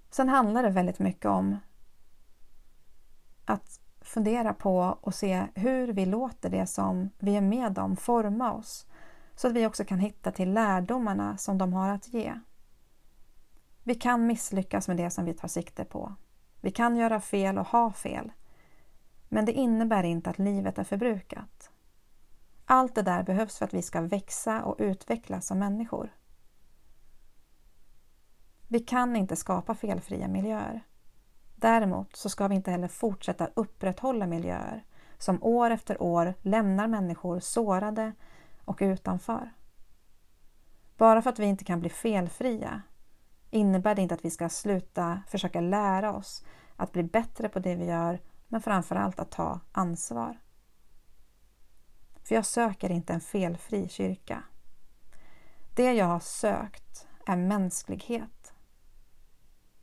Sen 0.09 0.29
handlar 0.29 0.63
det 0.63 0.69
väldigt 0.69 0.99
mycket 0.99 1.25
om 1.25 1.57
att 3.45 3.79
fundera 4.01 4.53
på 4.53 4.97
och 5.01 5.15
se 5.15 5.47
hur 5.55 5.87
vi 5.87 6.05
låter 6.05 6.49
det 6.49 6.67
som 6.67 7.09
vi 7.19 7.35
är 7.35 7.41
med 7.41 7.79
om 7.79 7.95
forma 7.95 8.53
oss 8.53 8.87
så 9.35 9.47
att 9.47 9.53
vi 9.53 9.65
också 9.65 9.85
kan 9.85 9.99
hitta 9.99 10.31
till 10.31 10.53
lärdomarna 10.53 11.37
som 11.37 11.57
de 11.57 11.73
har 11.73 11.89
att 11.89 12.13
ge. 12.13 12.33
Vi 13.83 13.95
kan 13.95 14.27
misslyckas 14.27 14.87
med 14.87 14.97
det 14.97 15.09
som 15.09 15.25
vi 15.25 15.33
tar 15.33 15.47
sikte 15.47 15.85
på. 15.85 16.15
Vi 16.61 16.71
kan 16.71 16.95
göra 16.95 17.21
fel 17.21 17.57
och 17.57 17.67
ha 17.67 17.91
fel. 17.91 18.31
Men 19.29 19.45
det 19.45 19.51
innebär 19.51 20.03
inte 20.03 20.29
att 20.29 20.39
livet 20.39 20.77
är 20.77 20.83
förbrukat. 20.83 21.71
Allt 22.65 22.95
det 22.95 23.01
där 23.01 23.23
behövs 23.23 23.57
för 23.57 23.65
att 23.65 23.73
vi 23.73 23.81
ska 23.81 24.01
växa 24.01 24.63
och 24.63 24.75
utvecklas 24.79 25.47
som 25.47 25.59
människor. 25.59 26.15
Vi 28.67 28.79
kan 28.79 29.15
inte 29.15 29.35
skapa 29.35 29.75
felfria 29.75 30.27
miljöer. 30.27 30.85
Däremot 31.55 32.15
så 32.15 32.29
ska 32.29 32.47
vi 32.47 32.55
inte 32.55 32.71
heller 32.71 32.87
fortsätta 32.87 33.49
upprätthålla 33.53 34.27
miljöer 34.27 34.85
som 35.17 35.43
år 35.43 35.69
efter 35.69 36.01
år 36.01 36.33
lämnar 36.41 36.87
människor 36.87 37.39
sårade 37.39 38.11
och 38.65 38.77
utanför. 38.81 39.51
Bara 40.97 41.21
för 41.21 41.29
att 41.29 41.39
vi 41.39 41.45
inte 41.45 41.63
kan 41.63 41.79
bli 41.79 41.89
felfria 41.89 42.81
innebär 43.51 43.95
det 43.95 44.01
inte 44.01 44.13
att 44.13 44.25
vi 44.25 44.31
ska 44.31 44.49
sluta 44.49 45.21
försöka 45.27 45.61
lära 45.61 46.13
oss 46.13 46.45
att 46.75 46.91
bli 46.91 47.03
bättre 47.03 47.49
på 47.49 47.59
det 47.59 47.75
vi 47.75 47.85
gör 47.85 48.19
men 48.47 48.61
framförallt 48.61 49.19
att 49.19 49.31
ta 49.31 49.59
ansvar. 49.71 50.39
För 52.23 52.35
jag 52.35 52.45
söker 52.45 52.89
inte 52.89 53.13
en 53.13 53.21
felfri 53.21 53.89
kyrka. 53.89 54.43
Det 55.75 55.93
jag 55.93 56.05
har 56.05 56.19
sökt 56.19 57.07
är 57.25 57.35
mänsklighet. 57.35 58.53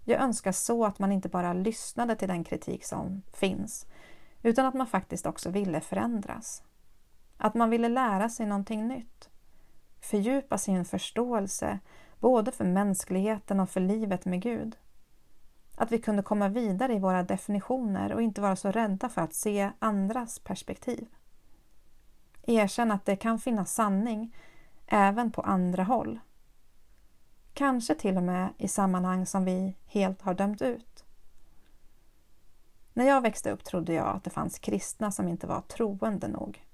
Jag 0.04 0.20
önskar 0.20 0.52
så 0.52 0.85
att 0.85 0.98
man 0.98 1.12
inte 1.12 1.28
bara 1.28 1.52
lyssnade 1.52 2.16
till 2.16 2.28
den 2.28 2.44
kritik 2.44 2.85
som 2.85 3.22
finns 3.33 3.87
utan 4.42 4.66
att 4.66 4.74
man 4.74 4.87
faktiskt 4.87 5.26
också 5.26 5.50
ville 5.50 5.81
förändras. 5.81 6.62
Att 7.37 7.54
man 7.54 7.70
ville 7.70 7.88
lära 7.88 8.28
sig 8.28 8.46
någonting 8.46 8.88
nytt. 8.88 9.31
Fördjupa 10.00 10.59
sin 10.59 10.85
förståelse 10.85 11.78
både 12.20 12.52
för 12.52 12.64
mänskligheten 12.64 13.61
och 13.61 13.70
för 13.70 13.81
livet 13.81 14.24
med 14.24 14.42
Gud. 14.42 14.76
Att 15.76 15.92
vi 15.92 15.98
kunde 15.98 16.22
komma 16.22 16.48
vidare 16.48 16.94
i 16.94 16.98
våra 16.98 17.22
definitioner 17.22 18.12
och 18.12 18.22
inte 18.22 18.40
vara 18.40 18.57
så 18.57 18.70
rädda 18.70 19.09
för 19.09 19.22
att 19.22 19.35
se 19.35 19.70
andras 19.78 20.38
perspektiv. 20.38 21.07
Erkänn 22.46 22.90
att 22.90 23.04
det 23.04 23.16
kan 23.16 23.38
finnas 23.38 23.74
sanning 23.74 24.37
även 24.87 25.33
på 25.33 25.42
andra 25.42 25.85
håll. 25.85 26.18
Kanske 27.54 27.94
till 27.94 28.16
och 28.16 28.22
med 28.22 28.48
i 28.59 28.68
sammanhang 28.68 29.26
som 29.26 29.44
vi 29.44 29.76
helt 29.87 30.22
har 30.22 30.35
dömt 30.35 30.62
ut. 30.62 31.04
När 32.92 33.04
jag 33.04 33.20
växte 33.20 33.50
upp 33.50 33.64
trodde 33.64 33.92
jag 33.92 34.07
att 34.07 34.24
det 34.24 34.31
fanns 34.31 34.59
kristna 34.59 35.12
som 35.12 35.28
inte 35.28 35.46
var 35.46 35.61
troende 35.61 36.28
nog. 36.28 36.67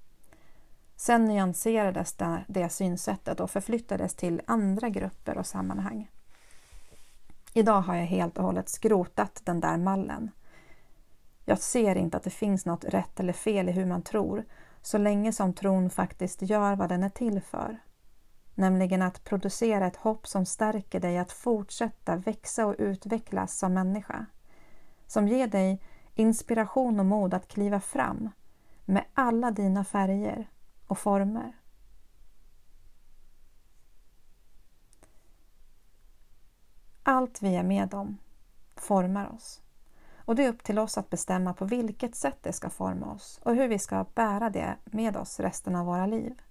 Sen 0.95 1.25
nyanserades 1.25 2.13
det, 2.13 2.45
det 2.47 2.69
synsättet 2.69 3.39
och 3.39 3.51
förflyttades 3.51 4.15
till 4.15 4.41
andra 4.47 4.89
grupper 4.89 5.37
och 5.37 5.45
sammanhang. 5.45 6.09
Idag 7.53 7.81
har 7.81 7.95
jag 7.95 8.05
helt 8.05 8.37
och 8.37 8.43
hållet 8.43 8.69
skrotat 8.69 9.41
den 9.45 9.59
där 9.59 9.77
mallen. 9.77 10.31
Jag 11.45 11.59
ser 11.59 11.95
inte 11.95 12.17
att 12.17 12.23
det 12.23 12.29
finns 12.29 12.65
något 12.65 12.83
rätt 12.83 13.19
eller 13.19 13.33
fel 13.33 13.69
i 13.69 13.71
hur 13.71 13.85
man 13.85 14.01
tror 14.01 14.45
så 14.81 14.97
länge 14.97 15.33
som 15.33 15.53
tron 15.53 15.89
faktiskt 15.89 16.41
gör 16.41 16.75
vad 16.75 16.89
den 16.89 17.03
är 17.03 17.09
till 17.09 17.41
för. 17.41 17.79
Nämligen 18.55 19.01
att 19.01 19.23
producera 19.23 19.87
ett 19.87 19.95
hopp 19.95 20.27
som 20.27 20.45
stärker 20.45 20.99
dig 20.99 21.17
att 21.17 21.31
fortsätta 21.31 22.15
växa 22.15 22.65
och 22.65 22.75
utvecklas 22.77 23.57
som 23.57 23.73
människa. 23.73 24.25
Som 25.07 25.27
ger 25.27 25.47
dig 25.47 25.81
inspiration 26.15 26.99
och 26.99 27.05
mod 27.05 27.33
att 27.33 27.47
kliva 27.47 27.79
fram 27.79 28.29
med 28.85 29.03
alla 29.13 29.51
dina 29.51 29.83
färger 29.83 30.49
och 30.87 30.97
former. 30.97 31.55
Allt 37.03 37.41
vi 37.41 37.55
är 37.55 37.63
med 37.63 37.93
om 37.93 38.17
formar 38.75 39.33
oss. 39.35 39.61
Och 40.17 40.35
det 40.35 40.45
är 40.45 40.49
upp 40.49 40.63
till 40.63 40.79
oss 40.79 40.97
att 40.97 41.09
bestämma 41.09 41.53
på 41.53 41.65
vilket 41.65 42.15
sätt 42.15 42.37
det 42.41 42.53
ska 42.53 42.69
forma 42.69 43.11
oss 43.11 43.39
och 43.43 43.55
hur 43.55 43.67
vi 43.67 43.79
ska 43.79 44.05
bära 44.15 44.49
det 44.49 44.75
med 44.85 45.17
oss 45.17 45.39
resten 45.39 45.75
av 45.75 45.85
våra 45.85 46.05
liv. 46.05 46.41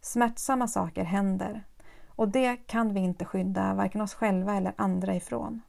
Smärtsamma 0.00 0.68
saker 0.68 1.04
händer 1.04 1.64
och 2.08 2.28
det 2.28 2.56
kan 2.56 2.94
vi 2.94 3.00
inte 3.00 3.24
skydda 3.24 3.74
varken 3.74 4.00
oss 4.00 4.14
själva 4.14 4.54
eller 4.54 4.74
andra 4.76 5.14
ifrån. 5.14 5.60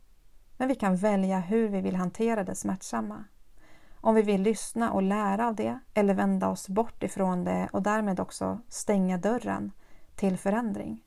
Men 0.58 0.68
vi 0.68 0.76
kan 0.76 0.96
välja 0.96 1.40
hur 1.40 1.70
vi 1.70 1.82
vill 1.82 1.96
hantera 1.96 2.44
det 2.44 2.56
smärtsamma. 2.56 3.24
Om 4.06 4.16
vi 4.16 4.22
vill 4.22 4.42
lyssna 4.42 4.92
och 4.92 5.04
lära 5.04 5.48
av 5.48 5.56
det 5.56 5.80
eller 5.94 6.14
vända 6.14 6.50
oss 6.50 6.70
bort 6.70 7.04
ifrån 7.04 7.44
det 7.44 7.70
och 7.74 7.82
därmed 7.82 8.20
också 8.20 8.60
stänga 8.68 9.18
dörren 9.18 9.72
till 10.16 10.38
förändring. 10.38 11.04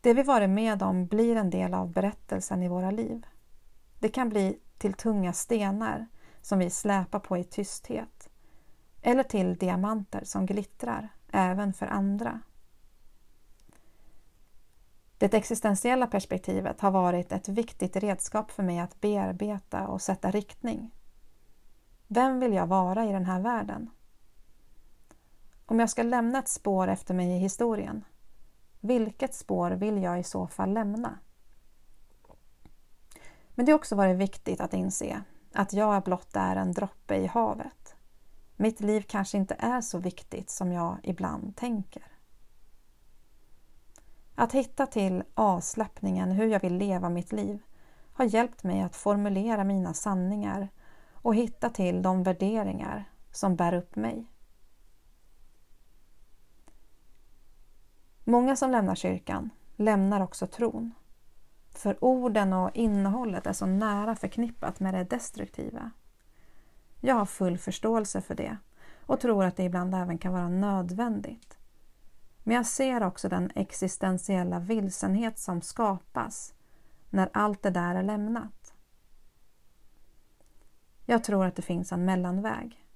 Det 0.00 0.14
vi 0.14 0.22
varit 0.22 0.50
med 0.50 0.82
om 0.82 1.06
blir 1.06 1.36
en 1.36 1.50
del 1.50 1.74
av 1.74 1.92
berättelsen 1.92 2.62
i 2.62 2.68
våra 2.68 2.90
liv. 2.90 3.26
Det 3.98 4.08
kan 4.08 4.28
bli 4.28 4.58
till 4.78 4.94
tunga 4.94 5.32
stenar 5.32 6.06
som 6.40 6.58
vi 6.58 6.70
släpar 6.70 7.18
på 7.18 7.36
i 7.36 7.44
tysthet 7.44 8.28
eller 9.02 9.22
till 9.22 9.56
diamanter 9.56 10.24
som 10.24 10.46
glittrar 10.46 11.08
även 11.32 11.72
för 11.72 11.86
andra. 11.86 12.40
Det 15.18 15.34
existentiella 15.34 16.06
perspektivet 16.06 16.80
har 16.80 16.90
varit 16.90 17.32
ett 17.32 17.48
viktigt 17.48 17.96
redskap 17.96 18.50
för 18.50 18.62
mig 18.62 18.78
att 18.78 19.00
bearbeta 19.00 19.86
och 19.86 20.02
sätta 20.02 20.30
riktning. 20.30 20.90
Vem 22.06 22.40
vill 22.40 22.52
jag 22.52 22.66
vara 22.66 23.04
i 23.04 23.12
den 23.12 23.24
här 23.24 23.40
världen? 23.40 23.90
Om 25.66 25.80
jag 25.80 25.90
ska 25.90 26.02
lämna 26.02 26.38
ett 26.38 26.48
spår 26.48 26.88
efter 26.88 27.14
mig 27.14 27.36
i 27.36 27.38
historien, 27.38 28.04
vilket 28.80 29.34
spår 29.34 29.70
vill 29.70 30.02
jag 30.02 30.20
i 30.20 30.22
så 30.22 30.46
fall 30.46 30.72
lämna? 30.72 31.18
Men 33.54 33.66
det 33.66 33.72
har 33.72 33.78
också 33.78 33.96
varit 33.96 34.16
viktigt 34.16 34.60
att 34.60 34.74
inse 34.74 35.22
att 35.52 35.72
jag 35.72 36.02
blott 36.02 36.36
är 36.36 36.56
en 36.56 36.72
droppe 36.72 37.16
i 37.16 37.26
havet. 37.26 37.94
Mitt 38.56 38.80
liv 38.80 39.04
kanske 39.08 39.38
inte 39.38 39.56
är 39.58 39.80
så 39.80 39.98
viktigt 39.98 40.50
som 40.50 40.72
jag 40.72 40.98
ibland 41.02 41.56
tänker. 41.56 42.15
Att 44.38 44.52
hitta 44.52 44.86
till 44.86 45.22
avslappningen 45.34 46.30
hur 46.30 46.46
jag 46.46 46.60
vill 46.60 46.76
leva 46.76 47.08
mitt 47.08 47.32
liv 47.32 47.62
har 48.12 48.24
hjälpt 48.24 48.64
mig 48.64 48.82
att 48.82 48.96
formulera 48.96 49.64
mina 49.64 49.94
sanningar 49.94 50.68
och 51.12 51.34
hitta 51.34 51.70
till 51.70 52.02
de 52.02 52.22
värderingar 52.22 53.04
som 53.30 53.56
bär 53.56 53.74
upp 53.74 53.96
mig. 53.96 54.26
Många 58.24 58.56
som 58.56 58.70
lämnar 58.70 58.94
kyrkan 58.94 59.50
lämnar 59.76 60.20
också 60.20 60.46
tron. 60.46 60.94
För 61.70 62.04
orden 62.04 62.52
och 62.52 62.70
innehållet 62.74 63.46
är 63.46 63.52
så 63.52 63.66
nära 63.66 64.16
förknippat 64.16 64.80
med 64.80 64.94
det 64.94 65.04
destruktiva. 65.04 65.90
Jag 67.00 67.14
har 67.14 67.26
full 67.26 67.58
förståelse 67.58 68.20
för 68.20 68.34
det 68.34 68.56
och 69.00 69.20
tror 69.20 69.44
att 69.44 69.56
det 69.56 69.64
ibland 69.64 69.94
även 69.94 70.18
kan 70.18 70.32
vara 70.32 70.48
nödvändigt. 70.48 71.55
Men 72.48 72.56
jag 72.56 72.66
ser 72.66 73.02
också 73.02 73.28
den 73.28 73.50
existentiella 73.54 74.58
vilsenhet 74.58 75.38
som 75.38 75.60
skapas 75.60 76.54
när 77.10 77.30
allt 77.32 77.62
det 77.62 77.70
där 77.70 77.94
är 77.94 78.02
lämnat. 78.02 78.74
Jag 81.06 81.24
tror 81.24 81.46
att 81.46 81.56
det 81.56 81.62
finns 81.62 81.92
en 81.92 82.04
mellanväg. 82.04 82.86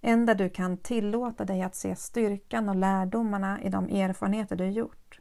En 0.00 0.26
där 0.26 0.34
du 0.34 0.50
kan 0.50 0.76
tillåta 0.76 1.44
dig 1.44 1.62
att 1.62 1.74
se 1.74 1.96
styrkan 1.96 2.68
och 2.68 2.76
lärdomarna 2.76 3.62
i 3.62 3.68
de 3.68 3.88
erfarenheter 3.88 4.56
du 4.56 4.70
gjort. 4.70 5.20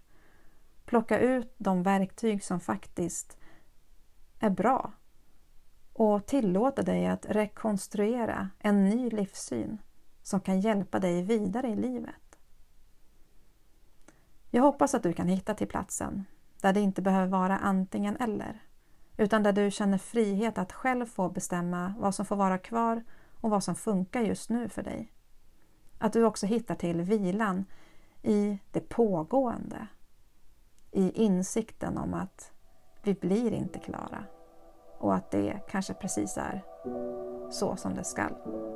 Plocka 0.85 1.19
ut 1.19 1.55
de 1.57 1.83
verktyg 1.83 2.43
som 2.43 2.59
faktiskt 2.59 3.37
är 4.39 4.49
bra 4.49 4.93
och 5.93 6.25
tillåta 6.25 6.81
dig 6.81 7.07
att 7.07 7.25
rekonstruera 7.29 8.49
en 8.59 8.89
ny 8.89 9.09
livssyn 9.09 9.81
som 10.21 10.39
kan 10.39 10.59
hjälpa 10.59 10.99
dig 10.99 11.23
vidare 11.23 11.67
i 11.67 11.75
livet. 11.75 12.22
Jag 14.55 14.63
hoppas 14.63 14.95
att 14.95 15.03
du 15.03 15.13
kan 15.13 15.27
hitta 15.27 15.53
till 15.53 15.67
platsen 15.67 16.25
där 16.61 16.73
det 16.73 16.79
inte 16.79 17.01
behöver 17.01 17.27
vara 17.27 17.57
antingen 17.57 18.15
eller 18.15 18.63
utan 19.17 19.43
där 19.43 19.53
du 19.53 19.71
känner 19.71 19.97
frihet 19.97 20.57
att 20.57 20.71
själv 20.71 21.05
få 21.05 21.29
bestämma 21.29 21.93
vad 21.99 22.15
som 22.15 22.25
får 22.25 22.35
vara 22.35 22.57
kvar 22.57 23.03
och 23.41 23.49
vad 23.49 23.63
som 23.63 23.75
funkar 23.75 24.21
just 24.21 24.49
nu 24.49 24.69
för 24.69 24.83
dig. 24.83 25.13
Att 25.97 26.13
du 26.13 26.23
också 26.23 26.45
hittar 26.45 26.75
till 26.75 27.01
vilan 27.01 27.65
i 28.21 28.59
det 28.71 28.89
pågående. 28.89 29.87
I 30.91 31.23
insikten 31.23 31.97
om 31.97 32.13
att 32.13 32.51
vi 33.03 33.13
blir 33.13 33.51
inte 33.51 33.79
klara 33.79 34.25
och 34.99 35.15
att 35.15 35.31
det 35.31 35.59
kanske 35.69 35.93
precis 35.93 36.37
är 36.37 36.63
så 37.51 37.75
som 37.75 37.95
det 37.95 38.03
skall. 38.03 38.72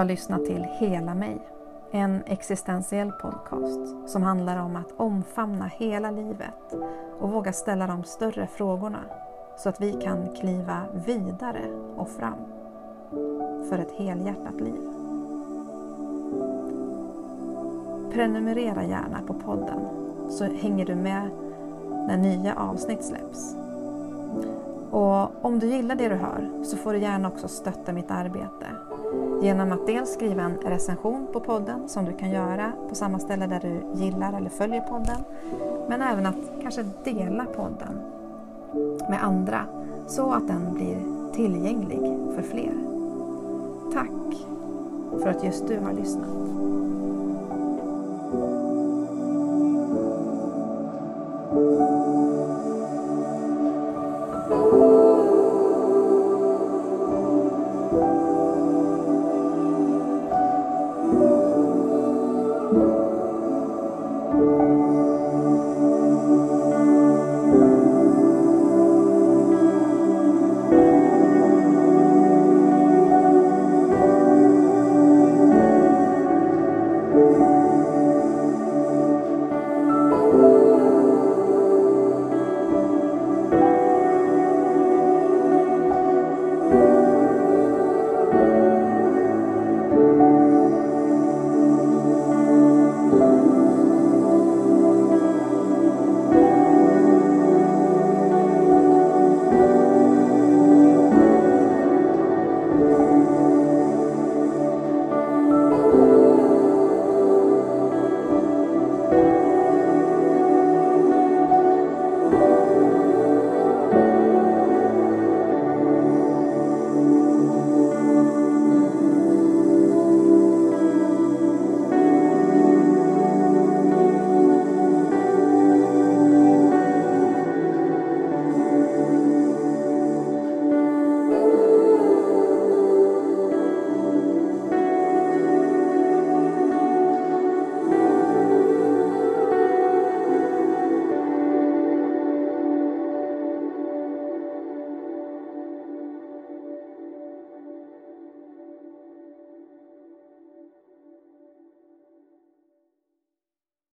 Har 0.00 0.04
lyssnat 0.04 0.44
till 0.44 0.66
Hela 0.78 1.14
mig, 1.14 1.40
en 1.90 2.22
existentiell 2.26 3.12
podcast 3.12 4.10
som 4.10 4.22
handlar 4.22 4.62
om 4.62 4.76
att 4.76 4.92
omfamna 4.96 5.66
hela 5.66 6.10
livet 6.10 6.74
och 7.20 7.30
våga 7.30 7.52
ställa 7.52 7.86
de 7.86 8.04
större 8.04 8.46
frågorna 8.46 8.98
så 9.58 9.68
att 9.68 9.80
vi 9.80 9.92
kan 9.92 10.28
kliva 10.40 10.82
vidare 11.06 11.64
och 11.96 12.08
fram 12.08 12.38
för 13.68 13.78
ett 13.78 13.92
helhjärtat 13.98 14.60
liv. 14.60 14.90
Prenumerera 18.12 18.84
gärna 18.84 19.22
på 19.26 19.34
podden 19.34 19.80
så 20.28 20.44
hänger 20.44 20.86
du 20.86 20.94
med 20.94 21.30
när 22.06 22.16
nya 22.16 22.54
avsnitt 22.54 23.04
släpps. 23.04 23.56
Och 24.90 25.44
om 25.44 25.58
du 25.58 25.66
gillar 25.66 25.94
det 25.94 26.08
du 26.08 26.14
hör 26.14 26.64
så 26.64 26.76
får 26.76 26.92
du 26.92 26.98
gärna 26.98 27.28
också 27.28 27.48
stötta 27.48 27.92
mitt 27.92 28.10
arbete 28.10 28.66
genom 29.40 29.72
att 29.72 29.86
dels 29.86 30.12
skriva 30.12 30.42
en 30.42 30.56
recension 30.56 31.26
på 31.32 31.40
podden 31.40 31.88
som 31.88 32.04
du 32.04 32.12
kan 32.12 32.30
göra 32.30 32.72
på 32.88 32.94
samma 32.94 33.18
ställe 33.18 33.46
där 33.46 33.60
du 33.60 34.02
gillar 34.04 34.32
eller 34.32 34.50
följer 34.50 34.80
podden. 34.80 35.24
Men 35.88 36.02
även 36.02 36.26
att 36.26 36.36
kanske 36.62 36.84
dela 37.04 37.44
podden 37.44 38.00
med 39.10 39.24
andra 39.24 39.60
så 40.06 40.32
att 40.32 40.48
den 40.48 40.74
blir 40.74 40.96
tillgänglig 41.32 42.00
för 42.34 42.42
fler. 42.42 42.74
Tack 43.92 44.46
för 45.22 45.28
att 45.28 45.44
just 45.44 45.68
du 45.68 45.78
har 45.78 45.92
lyssnat. 45.92 46.28